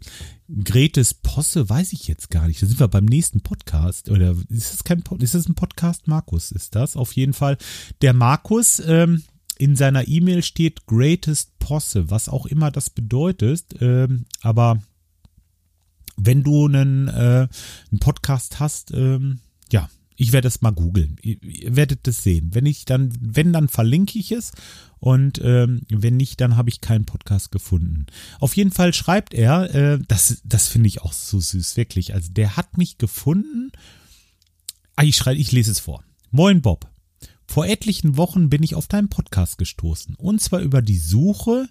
[0.64, 2.62] Gretes Posse weiß ich jetzt gar nicht.
[2.62, 4.08] Da sind wir beim nächsten Podcast.
[4.08, 6.08] Oder ist das kein Pod ist das ein Podcast?
[6.08, 7.58] Markus ist das auf jeden Fall.
[8.02, 9.22] Der Markus, ähm,
[9.58, 13.64] in seiner E-Mail steht Greatest Posse, was auch immer das bedeutet.
[13.80, 14.80] Ähm, aber
[16.16, 17.46] wenn du einen, äh,
[17.90, 21.16] einen Podcast hast, ähm, ja, Ich werde es mal googeln.
[21.22, 21.38] Ihr,
[21.76, 22.50] werdet es sehen.
[22.52, 24.52] Wenn ich dann, wenn dann verlinke ich es
[24.98, 28.04] und ähm, wenn nicht, dann habe ich keinen Podcast gefunden.
[28.38, 32.12] Auf jeden Fall schreibt er, äh, das, das finde ich auch so süß, wirklich.
[32.12, 33.72] Also der hat mich gefunden.
[34.94, 36.04] Ah, ich schreibe, ich lese es vor.
[36.30, 36.90] Moin Bob.
[37.46, 40.16] Vor etlichen Wochen bin ich auf deinen Podcast gestoßen.
[40.16, 41.66] Und zwar über die Suche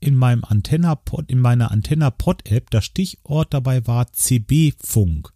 [0.00, 2.68] in meinem Antenna -Pod, in meiner Antenna Pod App.
[2.68, 5.32] Das Stichwort dabei war CB-Funk.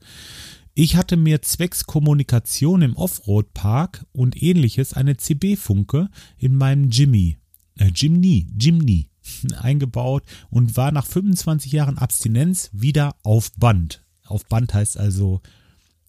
[0.76, 7.38] Ich hatte mir zwecks Kommunikation im Offroad-Park und ähnliches eine CB-Funke in meinem Jimmy,
[7.78, 9.08] äh, Jimny, Jimny
[9.56, 14.02] eingebaut und war nach 25 Jahren Abstinenz wieder auf Band.
[14.24, 15.42] Auf Band heißt also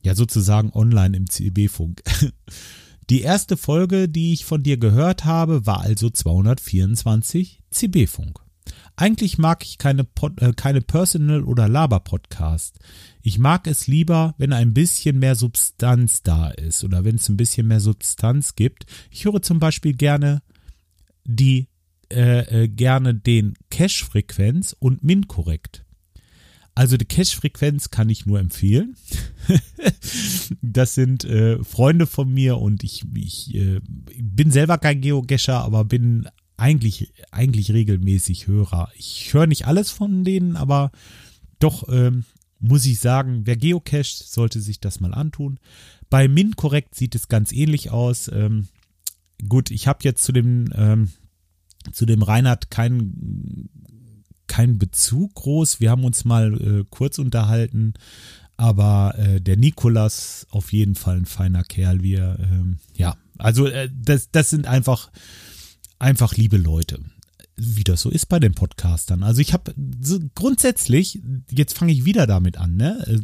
[0.02, 2.02] ja sozusagen online im CB-Funk.
[3.12, 8.40] Die erste Folge, die ich von dir gehört habe, war also 224 CB-Funk.
[8.96, 12.80] Eigentlich mag ich keine, Pod, äh, keine Personal- oder Laber-Podcast.
[13.26, 17.38] Ich mag es lieber, wenn ein bisschen mehr Substanz da ist oder wenn es ein
[17.38, 18.86] bisschen mehr Substanz gibt.
[19.10, 20.44] Ich höre zum Beispiel gerne
[21.24, 21.68] die
[22.14, 25.86] äh, äh, gerne den Cache-Frequenz und Min-Korrekt.
[26.76, 28.96] Also die Cache-Frequenz kann ich nur empfehlen.
[30.62, 33.82] das sind äh, Freunde von mir und ich, ich äh,
[34.20, 38.92] bin selber kein Geocacher, aber bin eigentlich, eigentlich regelmäßig Hörer.
[38.96, 40.92] Ich höre nicht alles von denen, aber
[41.58, 42.24] doch ähm,
[42.68, 45.60] muss ich sagen, wer geocacht, sollte sich das mal antun.
[46.10, 48.30] Bei MinCorrect sieht es ganz ähnlich aus.
[48.32, 48.68] Ähm,
[49.48, 51.12] gut, ich habe jetzt zu dem, ähm,
[51.92, 53.70] zu dem Reinhard keinen
[54.48, 55.80] kein Bezug groß.
[55.80, 57.94] Wir haben uns mal äh, kurz unterhalten,
[58.58, 62.04] aber äh, der Nikolas auf jeden Fall ein feiner Kerl.
[62.04, 65.12] Wir, ähm, ja, also äh, das, das sind einfach
[66.00, 67.00] einfach liebe Leute.
[67.58, 69.24] Wie das so ist bei den Podcastern.
[69.24, 73.24] Also ich habe so grundsätzlich, jetzt fange ich wieder damit an, ne?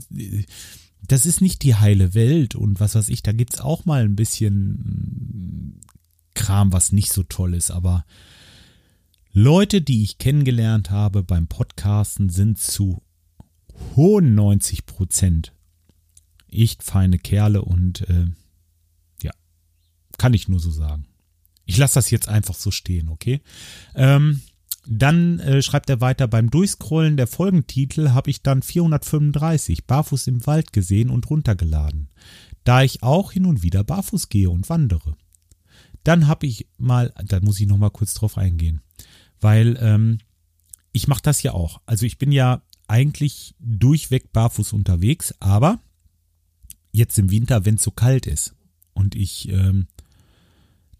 [1.05, 4.15] Das ist nicht die heile Welt und was weiß ich, da gibt's auch mal ein
[4.15, 5.81] bisschen
[6.33, 8.05] Kram, was nicht so toll ist, aber
[9.33, 13.01] Leute, die ich kennengelernt habe beim Podcasten, sind zu
[13.95, 15.53] hohen 90 Prozent
[16.51, 18.27] echt feine Kerle und äh,
[19.21, 19.31] ja,
[20.17, 21.05] kann ich nur so sagen.
[21.65, 23.41] Ich lasse das jetzt einfach so stehen, okay?
[23.95, 24.41] Ähm,
[24.87, 30.45] dann äh, schreibt er weiter, beim Durchscrollen der Folgentitel habe ich dann 435 barfuß im
[30.47, 32.09] Wald gesehen und runtergeladen,
[32.63, 35.15] da ich auch hin und wieder barfuß gehe und wandere.
[36.03, 38.81] Dann habe ich mal, da muss ich noch mal kurz drauf eingehen,
[39.39, 40.17] weil ähm,
[40.91, 41.79] ich mache das ja auch.
[41.85, 45.79] Also ich bin ja eigentlich durchweg barfuß unterwegs, aber
[46.91, 48.55] jetzt im Winter, wenn es so kalt ist
[48.93, 49.87] und ich ähm,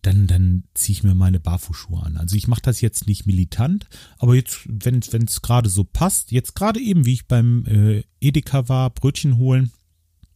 [0.01, 2.17] dann, dann ziehe ich mir meine Barfußschuhe an.
[2.17, 3.87] Also ich mache das jetzt nicht militant,
[4.17, 8.67] aber jetzt, wenn es gerade so passt, jetzt gerade eben, wie ich beim äh, Edeka
[8.67, 9.71] war, Brötchen holen,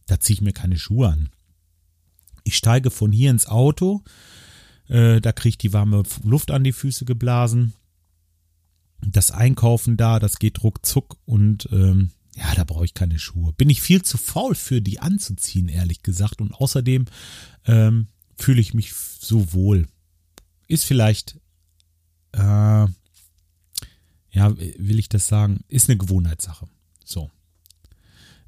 [0.06, 1.30] da ziehe ich mir keine Schuhe an.
[2.44, 4.04] Ich steige von hier ins Auto,
[4.88, 7.72] äh, da kriege ich die warme Luft an die Füße geblasen.
[9.00, 13.52] Das Einkaufen da, das geht ruckzuck und ähm, ja, da brauche ich keine Schuhe.
[13.52, 16.40] Bin ich viel zu faul für die anzuziehen, ehrlich gesagt.
[16.40, 17.06] Und außerdem
[17.64, 19.86] ähm, fühle ich mich so wohl.
[20.68, 21.36] Ist vielleicht,
[22.32, 22.86] äh,
[24.30, 26.68] ja, will ich das sagen, ist eine Gewohnheitssache.
[27.04, 27.30] So.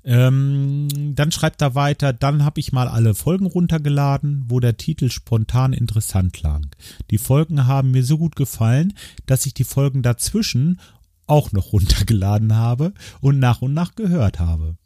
[0.05, 5.11] Ähm, dann schreibt er weiter, dann habe ich mal alle Folgen runtergeladen, wo der Titel
[5.11, 6.74] spontan interessant klang.
[7.11, 8.94] Die Folgen haben mir so gut gefallen,
[9.27, 10.81] dass ich die Folgen dazwischen
[11.27, 14.77] auch noch runtergeladen habe und nach und nach gehört habe.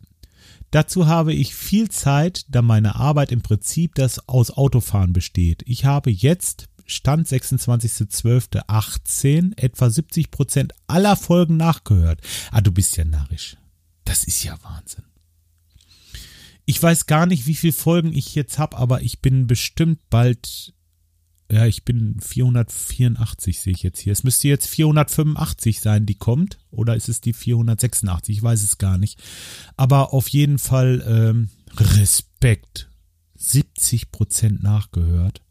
[0.73, 5.63] Dazu habe ich viel Zeit, da meine Arbeit im Prinzip das aus Autofahren besteht.
[5.67, 12.23] Ich habe jetzt Stand 26.12.18 etwa 70 Prozent aller Folgen nachgehört.
[12.51, 13.59] Ah, du bist ja narrisch.
[14.05, 15.05] Das ist ja Wahnsinn.
[16.65, 20.73] Ich weiß gar nicht, wie viele Folgen ich jetzt habe, aber ich bin bestimmt bald
[21.53, 24.15] ja, ich bin 484, sehe ich jetzt hier.
[24.15, 26.59] Es müsste jetzt 485 sein, die kommt.
[26.71, 28.39] Oder ist es die 486?
[28.39, 29.23] Ich weiß es gar nicht.
[29.77, 32.89] Aber auf jeden Fall ähm, Respekt.
[33.37, 35.43] 70 Prozent nachgehört.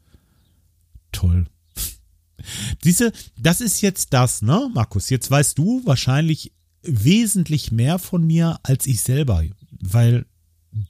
[1.12, 1.46] Toll.
[2.84, 5.12] Diese, das ist jetzt das, ne, Markus?
[5.12, 10.26] Jetzt weißt du wahrscheinlich wesentlich mehr von mir als ich selber, weil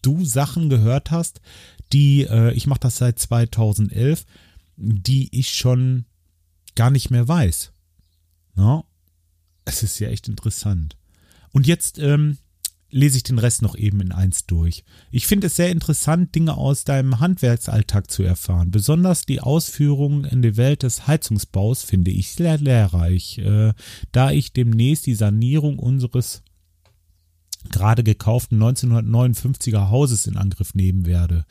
[0.01, 1.41] du Sachen gehört hast,
[1.91, 4.25] die, äh, ich mache das seit 2011,
[4.81, 6.05] die ich schon
[6.75, 7.71] gar nicht mehr weiß.
[8.55, 8.85] No?
[9.65, 10.97] Es ist ja echt interessant.
[11.51, 12.37] Und jetzt ähm,
[12.89, 14.83] lese ich den Rest noch eben in eins durch.
[15.11, 18.71] Ich finde es sehr interessant, Dinge aus deinem Handwerksalltag zu erfahren.
[18.71, 23.73] Besonders die Ausführungen in der Welt des Heizungsbaus finde ich sehr lehrreich, äh,
[24.11, 26.43] da ich demnächst die Sanierung unseres
[27.69, 31.45] gerade gekauften 1959er Hauses in Angriff nehmen werde.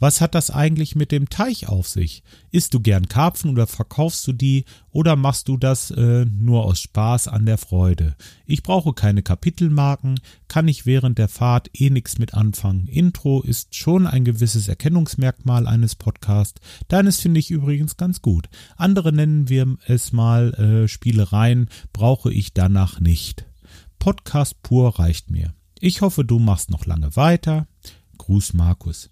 [0.00, 2.22] Was hat das eigentlich mit dem Teich auf sich?
[2.52, 6.80] Isst du gern Karpfen oder verkaufst du die oder machst du das äh, nur aus
[6.80, 8.14] Spaß an der Freude?
[8.46, 12.86] Ich brauche keine Kapitelmarken, kann ich während der Fahrt eh nix mit anfangen.
[12.86, 16.60] Intro ist schon ein gewisses Erkennungsmerkmal eines Podcasts.
[16.86, 18.48] Deines finde ich übrigens ganz gut.
[18.76, 23.46] Andere nennen wir es mal äh, Spielereien, brauche ich danach nicht.
[23.98, 25.54] Podcast pur reicht mir.
[25.80, 27.66] Ich hoffe, du machst noch lange weiter.
[28.16, 29.10] Gruß Markus.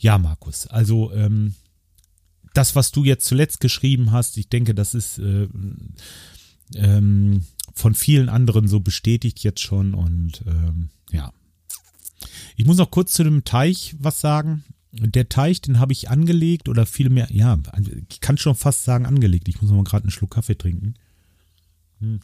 [0.00, 1.54] Ja, Markus, also ähm,
[2.54, 5.46] das, was du jetzt zuletzt geschrieben hast, ich denke, das ist äh,
[6.74, 11.34] ähm, von vielen anderen so bestätigt jetzt schon und ähm, ja.
[12.56, 14.64] Ich muss noch kurz zu dem Teich was sagen.
[14.92, 17.58] Der Teich, den habe ich angelegt oder vielmehr, ja,
[18.08, 19.48] ich kann schon fast sagen angelegt.
[19.48, 20.94] Ich muss noch mal gerade einen Schluck Kaffee trinken.
[22.00, 22.20] Hm.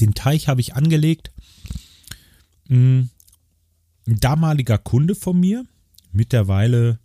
[0.00, 1.32] Den Teich habe ich angelegt.
[2.68, 3.10] Hm
[4.08, 5.64] ein damaliger Kunde von mir,
[6.12, 6.98] mittlerweile,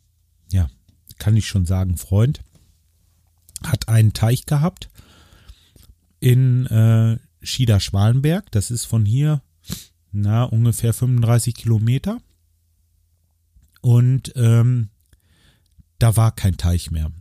[0.52, 0.70] ja,
[1.20, 2.42] kann ich schon sagen, Freund,
[3.64, 4.90] hat einen Teich gehabt
[6.20, 8.50] in äh, Schieder-Schwalenberg.
[8.52, 9.42] Das ist von hier,
[10.12, 12.20] na, ungefähr 35 Kilometer.
[13.82, 14.90] Und ähm,
[16.00, 17.12] da war kein Teich mehr.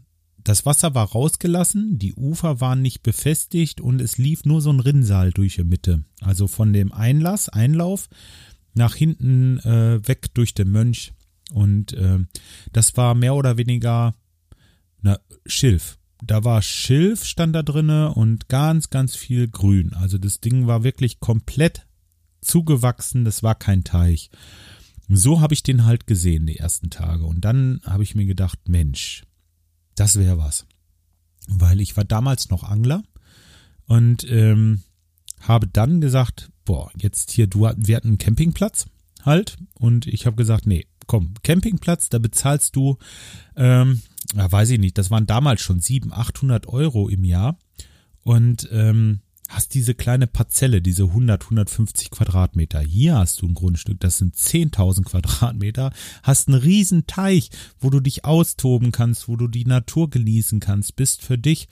[0.45, 4.81] Das Wasser war rausgelassen, die Ufer waren nicht befestigt und es lief nur so ein
[4.81, 6.05] Rinnsal durch die Mitte.
[6.21, 8.09] Also von dem Einlass, Einlauf
[8.75, 11.13] nach hinten äh, weg durch den Mönch.
[11.53, 12.19] Und äh,
[12.73, 14.15] das war mehr oder weniger
[15.01, 15.99] na, Schilf.
[16.25, 19.93] Da war Schilf, stand da drinne und ganz, ganz viel Grün.
[19.95, 21.87] Also das Ding war wirklich komplett
[22.41, 23.25] zugewachsen.
[23.25, 24.31] Das war kein Teich.
[25.09, 27.25] So habe ich den halt gesehen die ersten Tage.
[27.25, 29.25] Und dann habe ich mir gedacht, Mensch,
[29.97, 30.65] das wäre was.
[31.49, 33.03] Weil ich war damals noch Angler
[33.87, 34.83] und ähm,
[35.41, 38.87] habe dann gesagt, boah, jetzt hier, du, wir hatten einen Campingplatz
[39.23, 42.99] halt und ich habe gesagt, nee, komm, Campingplatz, da bezahlst du,
[43.57, 44.03] ähm,
[44.35, 47.59] ja, weiß ich nicht, das waren damals schon 700, 800 Euro im Jahr
[48.23, 52.81] und ähm, hast diese kleine Parzelle, diese 100, 150 Quadratmeter.
[52.81, 58.01] Hier hast du ein Grundstück, das sind 10.000 Quadratmeter, hast einen riesen Teich, wo du
[58.01, 61.69] dich austoben kannst, wo du die Natur genießen kannst, bist für dich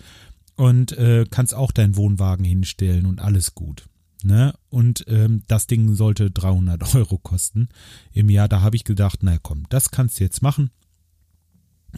[0.56, 3.89] und äh, kannst auch deinen Wohnwagen hinstellen und alles gut.
[4.24, 4.54] Ne?
[4.68, 7.68] Und ähm, das Ding sollte 300 Euro kosten
[8.12, 8.48] im Jahr.
[8.48, 10.70] Da habe ich gedacht, na komm, das kannst du jetzt machen.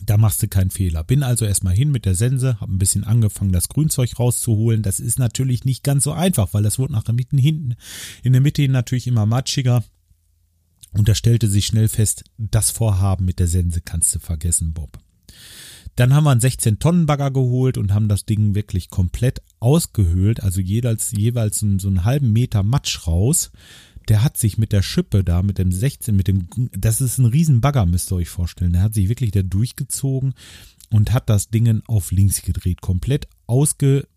[0.07, 1.05] Da machst du keinen Fehler.
[1.05, 4.83] Bin also erstmal hin mit der Sense, habe ein bisschen angefangen, das Grünzeug rauszuholen.
[4.83, 7.75] Das ist natürlich nicht ganz so einfach, weil das wurde nach der Mitte hinten,
[8.23, 9.85] in der Mitte natürlich immer matschiger.
[10.93, 15.02] Und da stellte sich schnell fest, das Vorhaben mit der Sense kannst du vergessen, Bob.
[15.97, 21.13] Dann haben wir einen 16-Tonnen-Bagger geholt und haben das Ding wirklich komplett ausgehöhlt, also jeweils,
[21.13, 23.51] jeweils so, so einen halben Meter Matsch raus.
[24.09, 27.27] Der hat sich mit der Schippe da, mit dem 16, mit dem, das ist ein
[27.27, 28.73] Riesenbagger, müsst ihr euch vorstellen.
[28.73, 30.35] Der hat sich wirklich da durchgezogen
[30.91, 34.09] und hat das Ding auf links gedreht, komplett ausge,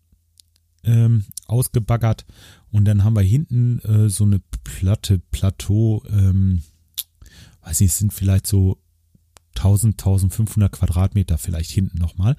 [0.82, 2.24] ähm, ausgebaggert.
[2.72, 6.62] Und dann haben wir hinten äh, so eine Platte, Plateau, ähm,
[7.62, 8.78] weiß nicht, es sind vielleicht so
[9.56, 12.36] 1000, 1500 Quadratmeter vielleicht hinten nochmal.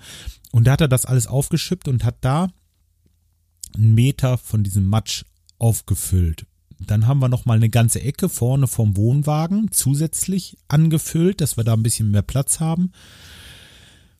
[0.51, 2.49] Und da hat er das alles aufgeschippt und hat da
[3.75, 5.23] einen Meter von diesem Matsch
[5.59, 6.45] aufgefüllt.
[6.79, 11.73] Dann haben wir nochmal eine ganze Ecke vorne vom Wohnwagen zusätzlich angefüllt, dass wir da
[11.73, 12.91] ein bisschen mehr Platz haben.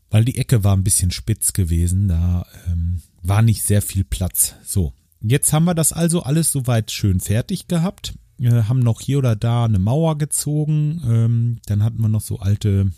[0.10, 4.56] Weil die Ecke war ein bisschen spitz gewesen, da ähm, war nicht sehr viel Platz.
[4.64, 9.20] So, jetzt haben wir das also alles soweit schön fertig gehabt äh, haben noch hier
[9.20, 11.02] oder da eine Mauer gezogen.
[11.06, 12.92] Ähm, dann hatten wir noch so alte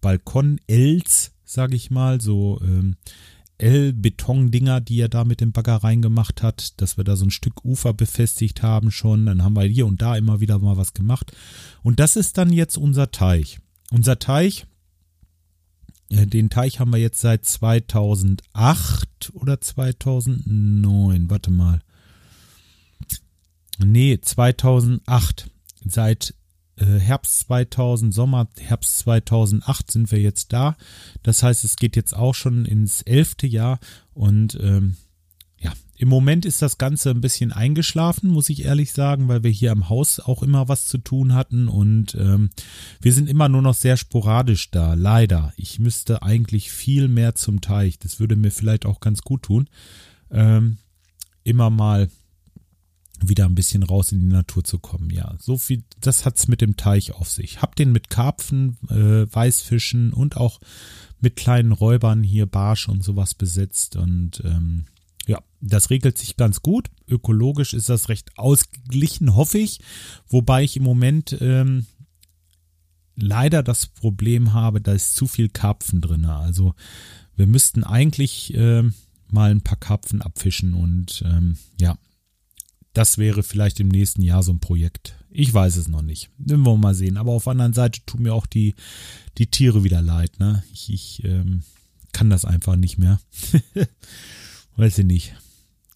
[0.00, 2.96] Balkon-Els, sag ich mal, so ähm,
[3.58, 7.64] L-Beton-Dinger, die er da mit dem Bagger reingemacht hat, dass wir da so ein Stück
[7.64, 9.26] Ufer befestigt haben schon.
[9.26, 11.32] Dann haben wir hier und da immer wieder mal was gemacht.
[11.82, 13.58] Und das ist dann jetzt unser Teich.
[13.90, 14.66] Unser Teich,
[16.10, 21.30] äh, den Teich haben wir jetzt seit 2008 oder 2009.
[21.30, 21.80] Warte mal.
[23.78, 25.50] Nee, 2008.
[25.84, 26.34] Seit
[26.76, 30.76] äh, Herbst 2000, Sommer, Herbst 2008 sind wir jetzt da.
[31.22, 33.78] Das heißt, es geht jetzt auch schon ins elfte Jahr
[34.14, 34.96] und ähm,
[35.60, 39.50] ja, im Moment ist das Ganze ein bisschen eingeschlafen, muss ich ehrlich sagen, weil wir
[39.50, 42.50] hier am Haus auch immer was zu tun hatten und ähm,
[43.00, 45.52] wir sind immer nur noch sehr sporadisch da, leider.
[45.56, 49.68] Ich müsste eigentlich viel mehr zum Teich, das würde mir vielleicht auch ganz gut tun.
[50.30, 50.78] Ähm,
[51.42, 52.08] immer mal
[53.20, 55.10] wieder ein bisschen raus in die Natur zu kommen.
[55.10, 57.60] Ja, so viel, das hat's mit dem Teich auf sich.
[57.62, 60.60] Hab den mit Karpfen, äh, Weißfischen und auch
[61.20, 64.84] mit kleinen Räubern hier Barsch und sowas besetzt und ähm,
[65.26, 66.90] Ja, das regelt sich ganz gut.
[67.06, 69.80] Ökologisch ist das recht ausgeglichen, hoffe ich.
[70.28, 71.86] Wobei ich im Moment ähm,
[73.14, 76.24] leider das Problem habe, da ist zu viel Karpfen drin.
[76.24, 76.74] Also
[77.36, 78.84] wir müssten eigentlich äh,
[79.28, 81.98] mal ein paar Karpfen abfischen und ähm, ja,
[82.98, 85.14] das wäre vielleicht im nächsten Jahr so ein Projekt.
[85.30, 86.30] Ich weiß es noch nicht.
[86.36, 87.16] Werden wir mal sehen.
[87.16, 88.74] Aber auf der anderen Seite tun mir auch die,
[89.38, 90.40] die Tiere wieder leid.
[90.40, 90.64] Ne?
[90.72, 91.62] Ich, ich ähm,
[92.10, 93.20] kann das einfach nicht mehr.
[94.76, 95.36] weiß ich nicht.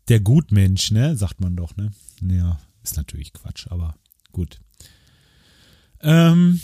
[0.07, 1.91] Der Gutmensch, ne, sagt man doch, ne?
[2.21, 3.97] Ja, ist natürlich Quatsch, aber
[4.31, 4.61] gut.
[6.03, 6.61] Ähm,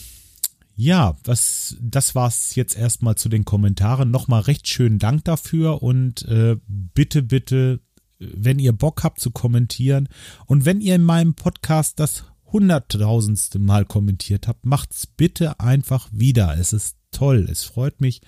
[0.76, 4.12] ja, was, das war's jetzt erstmal zu den Kommentaren.
[4.12, 7.80] Nochmal recht schönen Dank dafür und äh, bitte, bitte,
[8.18, 10.08] wenn ihr Bock habt zu kommentieren
[10.46, 16.56] und wenn ihr in meinem Podcast das hunderttausendste Mal kommentiert habt, macht's bitte einfach wieder.
[16.58, 17.46] Es ist toll.
[17.50, 18.22] Es freut mich.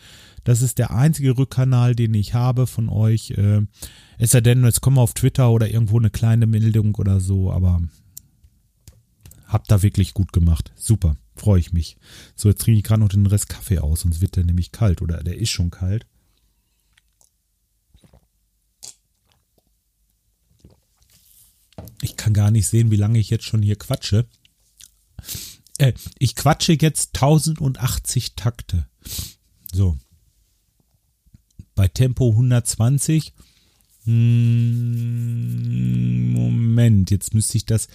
[0.44, 3.32] Das ist der einzige Rückkanal, den ich habe von euch.
[3.32, 3.62] Äh,
[4.18, 7.80] es sei denn, jetzt kommen auf Twitter oder irgendwo eine kleine Meldung oder so, aber
[9.46, 10.72] habt da wirklich gut gemacht.
[10.76, 11.96] Super freue ich mich.
[12.36, 15.02] So, jetzt trinke ich gerade noch den Rest Kaffee aus, sonst wird der nämlich kalt
[15.02, 16.06] oder der ist schon kalt.
[22.02, 24.26] Ich kann gar nicht sehen, wie lange ich jetzt schon hier quatsche.
[25.78, 28.86] Äh, ich quatsche jetzt 1080 Takte.
[29.72, 29.98] So.
[31.74, 33.32] Bei Tempo 120.
[34.04, 35.30] Hm,
[36.32, 37.88] Moment, jetzt müsste ich das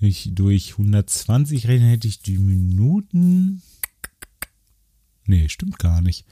[0.00, 3.62] durch, durch 120 rechnen hätte ich die Minuten.
[5.26, 6.24] Nee, stimmt gar nicht.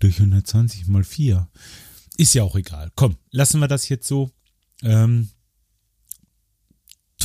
[0.00, 1.48] Durch 120 mal 4.
[2.16, 2.90] Ist ja auch egal.
[2.96, 4.30] Komm, lassen wir das jetzt so.
[4.82, 5.30] Ähm,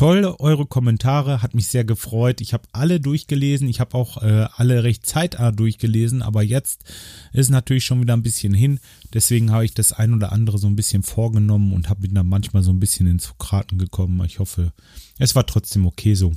[0.02, 2.41] toll, eure Kommentare, hat mich sehr gefreut.
[2.41, 3.70] Ich habe alle durchgelesen.
[3.70, 6.86] Ich habe auch äh, alle recht zeitnah durchgelesen, aber jetzt
[7.34, 8.80] ist natürlich schon wieder ein bisschen hin.
[9.14, 12.64] Deswegen habe ich das ein oder andere so ein bisschen vorgenommen und habe dann manchmal
[12.64, 14.26] so ein bisschen ins Sokraten gekommen.
[14.26, 14.74] Ich hoffe,
[15.20, 16.34] es war trotzdem okay so.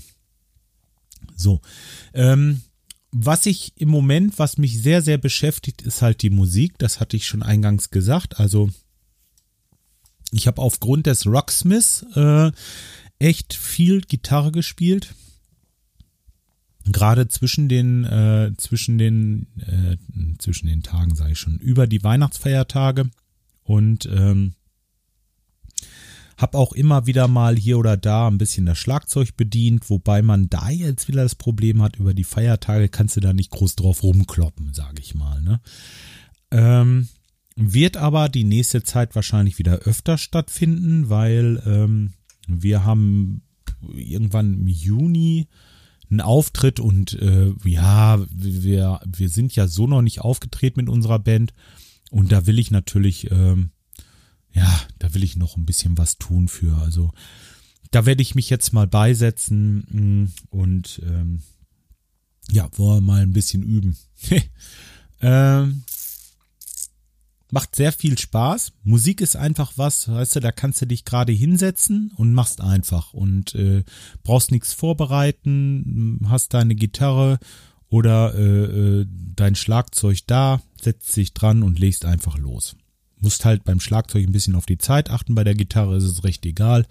[1.34, 1.62] So.
[2.12, 2.60] Ähm,
[3.12, 6.76] was ich im Moment, was mich sehr, sehr beschäftigt, ist halt die Musik.
[6.76, 8.40] Das hatte ich schon eingangs gesagt.
[8.40, 8.68] Also
[10.32, 12.50] ich habe aufgrund des Rocksmiths äh,
[13.18, 15.14] echt viel Gitarre gespielt.
[16.86, 19.96] Gerade zwischen den, äh, zwischen den, äh,
[20.38, 23.10] zwischen den Tagen, sage ich schon, über die Weihnachtsfeiertage
[23.62, 24.54] und ähm,
[26.36, 30.50] habe auch immer wieder mal hier oder da ein bisschen das Schlagzeug bedient, wobei man
[30.50, 34.02] da jetzt wieder das Problem hat, über die Feiertage kannst du da nicht groß drauf
[34.02, 35.40] rumkloppen, sage ich mal.
[35.40, 35.60] Ne?
[36.50, 37.08] Ähm,
[37.56, 42.12] wird aber die nächste Zeit wahrscheinlich wieder öfter stattfinden, weil ähm,
[42.48, 43.42] wir haben
[43.92, 45.48] irgendwann im Juni
[46.10, 51.18] einen Auftritt und äh, ja, wir, wir sind ja so noch nicht aufgetreten mit unserer
[51.18, 51.52] Band
[52.10, 53.70] und da will ich natürlich, ähm,
[54.52, 56.76] ja, da will ich noch ein bisschen was tun für.
[56.78, 57.12] Also
[57.90, 61.42] da werde ich mich jetzt mal beisetzen mm, und ähm,
[62.50, 63.96] ja, wollen wir mal ein bisschen üben.
[65.20, 65.82] ähm,
[67.54, 68.72] macht sehr viel Spaß.
[68.82, 73.14] Musik ist einfach was, weißt du, da kannst du dich gerade hinsetzen und machst einfach
[73.14, 73.84] und äh,
[74.24, 77.38] brauchst nichts vorbereiten, hast deine Gitarre
[77.88, 82.74] oder äh, äh, dein Schlagzeug da, setzt dich dran und legst einfach los.
[83.20, 86.24] Musst halt beim Schlagzeug ein bisschen auf die Zeit achten, bei der Gitarre ist es
[86.24, 86.86] recht egal.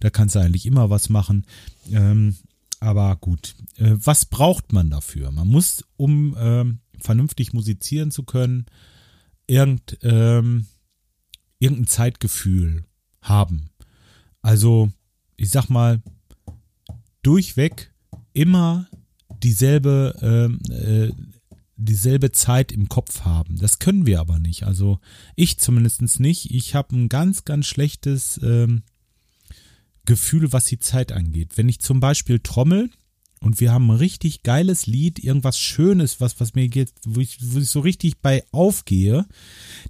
[0.00, 1.46] Da kannst du eigentlich immer was machen.
[1.88, 2.34] Ähm,
[2.80, 5.30] aber gut, äh, was braucht man dafür?
[5.30, 6.64] Man muss, um äh,
[7.00, 8.66] vernünftig musizieren zu können,
[9.50, 10.66] irgend, ähm,
[11.58, 12.84] irgendein Zeitgefühl
[13.20, 13.70] haben.
[14.42, 14.90] Also,
[15.36, 16.00] ich sag mal,
[17.22, 17.92] durchweg
[18.32, 18.88] immer
[19.42, 21.12] dieselbe, ähm, äh,
[21.76, 23.58] dieselbe Zeit im Kopf haben.
[23.58, 24.64] Das können wir aber nicht.
[24.64, 25.00] Also
[25.34, 26.50] ich zumindest nicht.
[26.50, 28.82] Ich habe ein ganz, ganz schlechtes ähm,
[30.04, 31.56] Gefühl, was die Zeit angeht.
[31.56, 32.90] Wenn ich zum Beispiel trommel,
[33.42, 37.38] und wir haben ein richtig geiles Lied, irgendwas Schönes, was, was mir geht, wo ich,
[37.40, 39.26] wo ich so richtig bei aufgehe,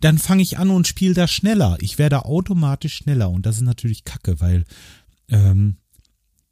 [0.00, 1.76] dann fange ich an und spiele da schneller.
[1.80, 4.64] Ich werde automatisch schneller und das ist natürlich kacke, weil
[5.28, 5.76] ähm,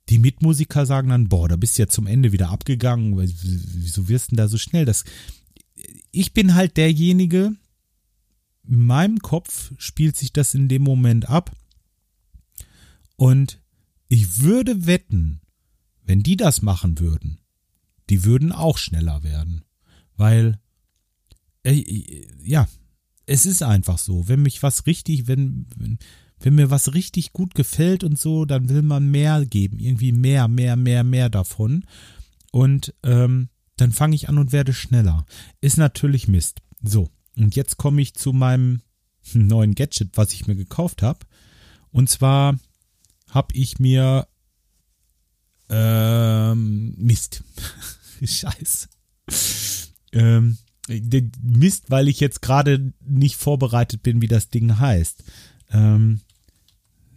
[0.09, 4.27] die Mitmusiker sagen dann, boah, da bist du ja zum Ende wieder abgegangen, wieso wirst
[4.27, 4.85] du denn da so schnell?
[4.85, 5.05] Das,
[6.11, 7.53] ich bin halt derjenige,
[8.69, 11.55] in meinem Kopf spielt sich das in dem Moment ab
[13.15, 13.61] und
[14.09, 15.41] ich würde wetten,
[16.09, 17.39] wenn die das machen würden,
[18.09, 19.65] die würden auch schneller werden.
[20.17, 20.59] Weil,
[21.65, 22.67] äh, ja,
[23.27, 24.27] es ist einfach so.
[24.27, 25.99] Wenn mich was richtig, wenn, wenn,
[26.41, 29.79] wenn mir was richtig gut gefällt und so, dann will man mehr geben.
[29.79, 31.85] Irgendwie mehr, mehr, mehr, mehr davon.
[32.53, 35.27] Und ähm, dann fange ich an und werde schneller.
[35.61, 36.63] Ist natürlich Mist.
[36.83, 38.81] So, und jetzt komme ich zu meinem
[39.35, 41.27] neuen Gadget, was ich mir gekauft habe.
[41.91, 42.59] Und zwar
[43.29, 44.27] habe ich mir
[45.69, 47.43] ähm, Mist.
[48.25, 48.89] Scheiß.
[50.13, 50.59] Ähm,
[51.43, 55.23] Mist, weil ich jetzt gerade nicht vorbereitet bin, wie das Ding heißt.
[55.71, 56.21] Ähm,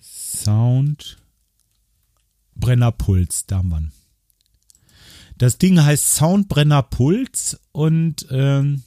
[0.02, 1.18] Sound
[2.56, 3.92] Brennerpuls, da haben wir.
[5.38, 8.84] Das Ding heißt Soundbrenner Puls und ähm,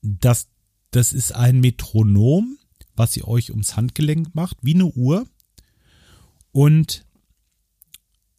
[0.00, 0.48] das,
[0.90, 2.56] das ist ein Metronom,
[2.94, 5.26] was ihr euch ums Handgelenk macht, wie eine Uhr.
[6.52, 7.05] Und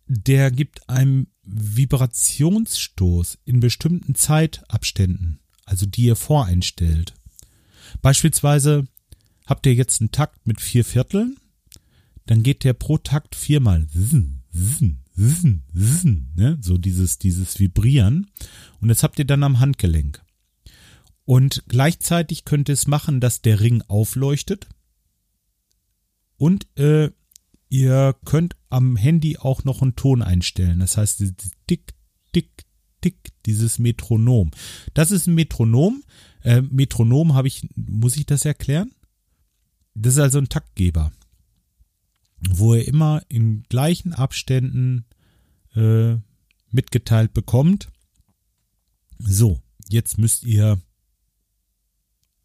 [0.08, 7.14] der gibt einem Vibrationsstoß in bestimmten Zeitabständen, also die ihr voreinstellt.
[8.02, 8.88] Beispielsweise
[9.46, 11.38] habt ihr jetzt einen Takt mit vier Vierteln,
[12.26, 16.58] dann geht der pro Takt viermal zzn, zzn, zzn, zzn, ne?
[16.62, 18.30] so dieses, dieses Vibrieren.
[18.82, 20.22] Und das habt ihr dann am Handgelenk.
[21.24, 24.68] Und gleichzeitig könnt ihr es machen, dass der Ring aufleuchtet.
[26.38, 27.12] Und äh,
[27.70, 30.80] ihr könnt am Handy auch noch einen Ton einstellen.
[30.80, 31.24] Das heißt,
[31.68, 31.94] tick,
[32.34, 32.66] tick,
[33.02, 34.52] tick, dieses Metronom.
[34.94, 36.04] Das ist ein Metronom.
[36.44, 38.92] Äh, Metronom habe ich, muss ich das erklären?
[39.96, 41.12] Das ist also ein Taktgeber,
[42.40, 45.06] wo ihr immer in gleichen Abständen
[45.76, 46.18] äh,
[46.70, 47.90] mitgeteilt bekommt.
[49.18, 49.60] So,
[49.90, 50.80] jetzt müsst ihr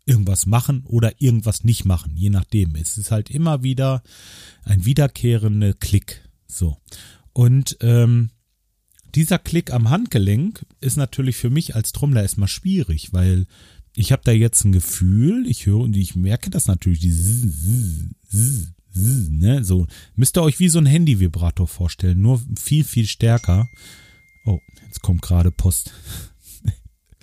[0.05, 2.74] irgendwas machen oder irgendwas nicht machen, je nachdem.
[2.74, 4.03] Es ist halt immer wieder
[4.64, 6.28] ein wiederkehrender Klick.
[6.46, 6.76] So.
[7.32, 8.30] Und ähm,
[9.14, 13.46] dieser Klick am Handgelenk ist natürlich für mich als Trommler erstmal schwierig, weil
[13.94, 17.12] ich habe da jetzt ein Gefühl, ich höre und ich merke das natürlich, die
[18.94, 19.86] ne, so
[20.16, 23.68] müsst ihr euch wie so ein Handy-Vibrator vorstellen, nur viel viel stärker.
[24.44, 25.92] Oh, jetzt kommt gerade Post.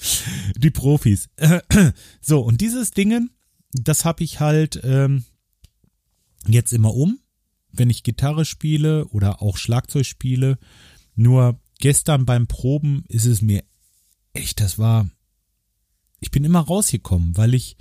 [0.58, 1.30] Die Profis.
[2.22, 3.32] So, und dieses Dingen,
[3.72, 5.24] das habe ich halt ähm,
[6.48, 7.20] jetzt immer um,
[7.72, 10.58] wenn ich Gitarre spiele oder auch Schlagzeug spiele.
[11.16, 13.64] Nur gestern beim Proben ist es mir
[14.34, 15.10] echt, das war.
[16.20, 17.78] Ich bin immer rausgekommen, weil ich,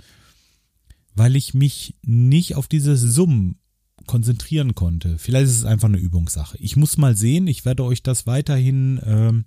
[1.13, 3.59] weil ich mich nicht auf dieses Summen
[4.07, 5.17] konzentrieren konnte.
[5.17, 6.57] Vielleicht ist es einfach eine Übungssache.
[6.59, 9.45] Ich muss mal sehen, ich werde euch das weiterhin ähm,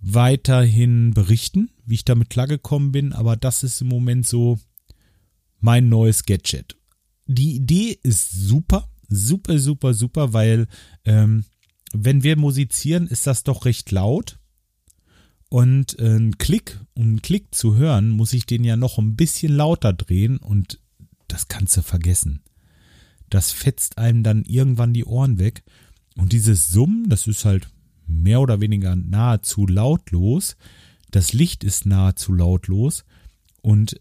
[0.00, 4.58] weiterhin berichten, wie ich damit klargekommen bin, aber das ist im Moment so
[5.60, 6.76] mein neues Gadget.
[7.26, 10.66] Die Idee ist super, super, super, super, weil
[11.04, 11.44] ähm,
[11.92, 14.38] wenn wir musizieren, ist das doch recht laut.
[15.50, 19.16] Und äh, ein Klick, um einen Klick zu hören, muss ich den ja noch ein
[19.16, 20.78] bisschen lauter drehen und
[21.26, 22.42] das kannst du vergessen.
[23.30, 25.62] Das fetzt einem dann irgendwann die Ohren weg.
[26.16, 27.68] Und dieses Summen, das ist halt
[28.08, 30.56] mehr oder weniger nahezu lautlos.
[31.10, 33.04] Das Licht ist nahezu lautlos.
[33.62, 34.00] Und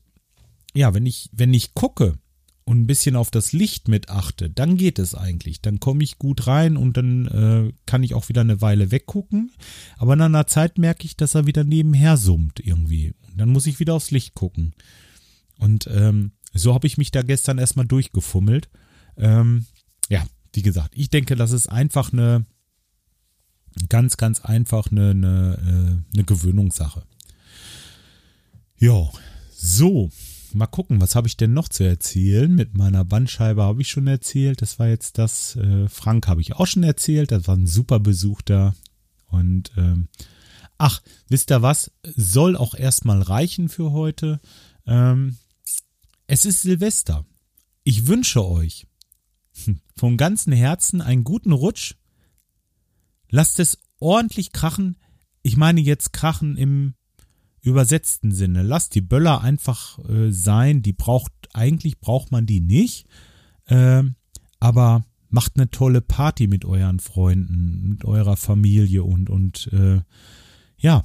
[0.73, 2.17] ja, wenn ich, wenn ich gucke
[2.65, 5.61] und ein bisschen auf das Licht mit achte, dann geht es eigentlich.
[5.61, 9.51] Dann komme ich gut rein und dann äh, kann ich auch wieder eine Weile weggucken.
[9.97, 13.13] Aber nach einer Zeit merke ich, dass er wieder nebenher summt irgendwie.
[13.29, 14.73] Und dann muss ich wieder aufs Licht gucken.
[15.57, 18.69] Und ähm, so habe ich mich da gestern erstmal durchgefummelt.
[19.15, 19.65] Ähm,
[20.09, 22.45] ja, wie gesagt, ich denke, das ist einfach eine,
[23.89, 27.03] Ganz, ganz einfach eine, eine, äh, eine Gewöhnungssache.
[28.77, 29.09] Ja,
[29.55, 30.11] so.
[30.53, 32.53] Mal gucken, was habe ich denn noch zu erzählen?
[32.53, 34.61] Mit meiner Bandscheibe habe ich schon erzählt.
[34.61, 35.55] Das war jetzt das.
[35.55, 37.31] Äh, Frank habe ich auch schon erzählt.
[37.31, 38.73] Das war ein super Besuch da.
[39.27, 40.07] Und ähm,
[40.77, 41.91] ach, wisst ihr was?
[42.03, 44.39] Soll auch erstmal reichen für heute.
[44.85, 45.37] Ähm,
[46.27, 47.25] es ist Silvester.
[47.83, 48.87] Ich wünsche euch
[49.95, 51.95] vom ganzen Herzen einen guten Rutsch
[53.29, 54.97] Lasst es ordentlich krachen.
[55.41, 56.93] Ich meine jetzt krachen im
[57.61, 58.63] übersetzten Sinne.
[58.63, 60.81] Lasst die Böller einfach äh, sein.
[60.81, 63.07] Die braucht, eigentlich braucht man die nicht.
[63.65, 64.03] Äh,
[64.59, 70.01] aber macht eine tolle Party mit euren Freunden, mit eurer Familie und, und äh,
[70.77, 71.03] ja,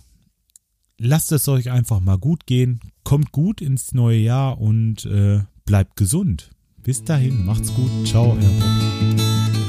[0.99, 2.81] lasst es euch einfach mal gut gehen.
[3.05, 6.51] Kommt gut ins neue Jahr und äh, bleibt gesund.
[6.83, 8.07] Bis dahin, macht's gut.
[8.07, 9.62] Ciao, euer.